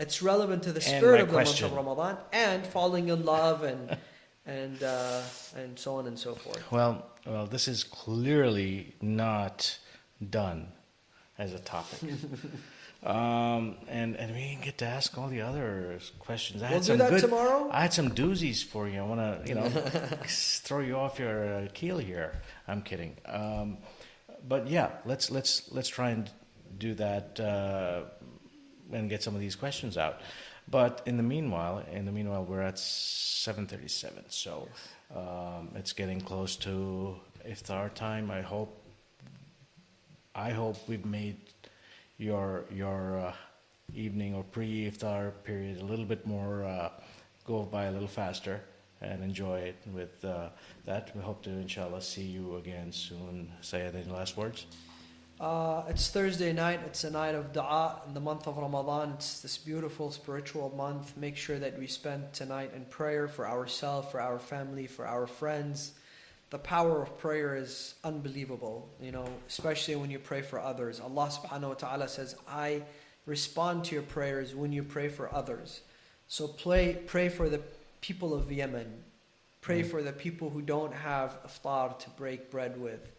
It's 0.00 0.22
relevant 0.22 0.62
to 0.64 0.72
the 0.72 0.80
And 0.80 0.96
spirit 0.96 1.20
of 1.20 1.28
the 1.28 1.32
question. 1.34 1.70
month 1.70 1.78
of 1.78 1.86
Ramadan 1.86 2.16
and 2.32 2.66
falling 2.66 3.08
in 3.08 3.24
love 3.24 3.62
and 3.62 3.96
and 4.46 4.82
uh, 4.82 5.20
and 5.56 5.78
so 5.78 5.96
on 5.96 6.06
and 6.06 6.18
so 6.18 6.34
forth. 6.34 6.62
Well, 6.72 7.06
well, 7.26 7.46
this 7.46 7.68
is 7.68 7.84
clearly 7.84 8.94
not 9.02 9.78
done 10.30 10.68
as 11.38 11.52
a 11.54 11.58
topic. 11.58 12.00
Um, 13.02 13.76
and 13.88 14.14
and 14.16 14.34
we 14.34 14.40
didn't 14.42 14.60
get 14.62 14.76
to 14.78 14.84
ask 14.84 15.16
all 15.16 15.28
the 15.28 15.40
other 15.40 15.98
questions. 16.18 16.62
I 16.62 16.66
We'll 16.68 16.74
had 16.74 16.82
do 16.82 16.86
some 16.88 16.98
that 16.98 17.10
good, 17.10 17.20
tomorrow. 17.22 17.70
I 17.72 17.80
had 17.80 17.94
some 17.94 18.10
doozies 18.10 18.62
for 18.62 18.86
you. 18.90 19.00
I 19.00 19.02
want 19.04 19.20
to, 19.20 19.48
you 19.48 19.54
know, 19.54 19.68
throw 20.26 20.80
you 20.80 20.96
off 20.96 21.18
your 21.18 21.54
uh, 21.54 21.68
keel 21.72 21.96
here. 21.96 22.42
I'm 22.68 22.82
kidding. 22.82 23.16
Um, 23.24 23.78
but 24.46 24.68
yeah, 24.68 24.90
let's 25.06 25.30
let's 25.30 25.72
let's 25.72 25.88
try 25.88 26.10
and 26.10 26.30
do 26.76 26.92
that 26.96 27.40
uh, 27.40 28.02
and 28.92 29.08
get 29.08 29.22
some 29.22 29.34
of 29.34 29.40
these 29.40 29.56
questions 29.56 29.96
out. 29.96 30.20
But 30.70 31.02
in 31.06 31.16
the 31.16 31.22
meanwhile, 31.22 31.84
in 31.90 32.04
the 32.04 32.12
meanwhile, 32.12 32.44
we're 32.44 32.62
at 32.62 32.76
7:37, 32.76 34.30
so 34.30 34.68
um, 35.14 35.70
it's 35.74 35.92
getting 35.92 36.20
close 36.20 36.56
to 36.56 37.16
iftar 37.46 37.92
time. 37.94 38.30
I 38.30 38.40
hope. 38.40 38.76
I 40.34 40.50
hope 40.50 40.76
we've 40.88 41.04
made 41.04 41.38
your 42.18 42.64
your 42.70 43.18
uh, 43.18 43.32
evening 43.94 44.34
or 44.34 44.44
pre-iftar 44.44 45.32
period 45.42 45.80
a 45.80 45.84
little 45.84 46.04
bit 46.04 46.24
more 46.24 46.64
uh, 46.64 46.90
go 47.44 47.62
by 47.62 47.84
a 47.86 47.90
little 47.90 48.08
faster 48.08 48.60
and 49.00 49.22
enjoy 49.24 49.58
it 49.60 49.76
with 49.92 50.24
uh, 50.24 50.48
that. 50.84 51.10
We 51.16 51.22
hope 51.22 51.42
to, 51.44 51.50
inshallah, 51.50 52.02
see 52.02 52.22
you 52.22 52.56
again 52.56 52.92
soon. 52.92 53.50
Sayed, 53.60 53.94
any 53.94 54.10
last 54.10 54.36
words? 54.36 54.66
Uh, 55.40 55.84
it's 55.88 56.10
Thursday 56.10 56.52
night. 56.52 56.80
It's 56.84 57.02
a 57.04 57.10
night 57.10 57.34
of 57.34 57.54
dua 57.54 58.02
in 58.06 58.12
the 58.12 58.20
month 58.20 58.46
of 58.46 58.58
Ramadan. 58.58 59.12
It's 59.14 59.40
this 59.40 59.56
beautiful 59.56 60.10
spiritual 60.10 60.70
month. 60.76 61.16
Make 61.16 61.34
sure 61.38 61.58
that 61.58 61.78
we 61.78 61.86
spend 61.86 62.30
tonight 62.34 62.72
in 62.76 62.84
prayer 62.84 63.26
for 63.26 63.48
ourselves, 63.48 64.10
for 64.10 64.20
our 64.20 64.38
family, 64.38 64.86
for 64.86 65.06
our 65.06 65.26
friends. 65.26 65.92
The 66.50 66.58
power 66.58 67.00
of 67.00 67.16
prayer 67.18 67.56
is 67.56 67.94
unbelievable, 68.04 68.90
you 69.00 69.12
know, 69.12 69.26
especially 69.48 69.96
when 69.96 70.10
you 70.10 70.18
pray 70.18 70.42
for 70.42 70.60
others. 70.60 71.00
Allah 71.00 71.30
subhanahu 71.32 71.68
wa 71.68 71.74
ta'ala 71.74 72.08
says, 72.08 72.36
I 72.46 72.82
respond 73.24 73.84
to 73.86 73.94
your 73.94 74.02
prayers 74.02 74.54
when 74.54 74.72
you 74.72 74.82
pray 74.82 75.08
for 75.08 75.32
others. 75.34 75.80
So 76.28 76.48
pray, 76.48 76.98
pray 77.06 77.30
for 77.30 77.48
the 77.48 77.62
people 78.02 78.34
of 78.34 78.52
Yemen. 78.52 79.04
Pray 79.62 79.82
Mm. 79.84 79.90
for 79.90 80.02
the 80.02 80.12
people 80.12 80.50
who 80.50 80.60
don't 80.60 80.92
have 80.92 81.38
iftar 81.46 81.98
to 82.00 82.10
break 82.10 82.50
bread 82.50 82.78
with. 82.78 83.10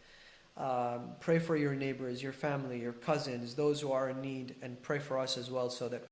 Um, 0.57 1.11
pray 1.19 1.39
for 1.39 1.55
your 1.55 1.73
neighbors, 1.73 2.21
your 2.21 2.33
family, 2.33 2.79
your 2.79 2.93
cousins, 2.93 3.55
those 3.55 3.81
who 3.81 3.91
are 3.91 4.09
in 4.09 4.21
need, 4.21 4.55
and 4.61 4.81
pray 4.81 4.99
for 4.99 5.17
us 5.17 5.37
as 5.37 5.49
well 5.49 5.69
so 5.69 5.89
that 5.89 5.99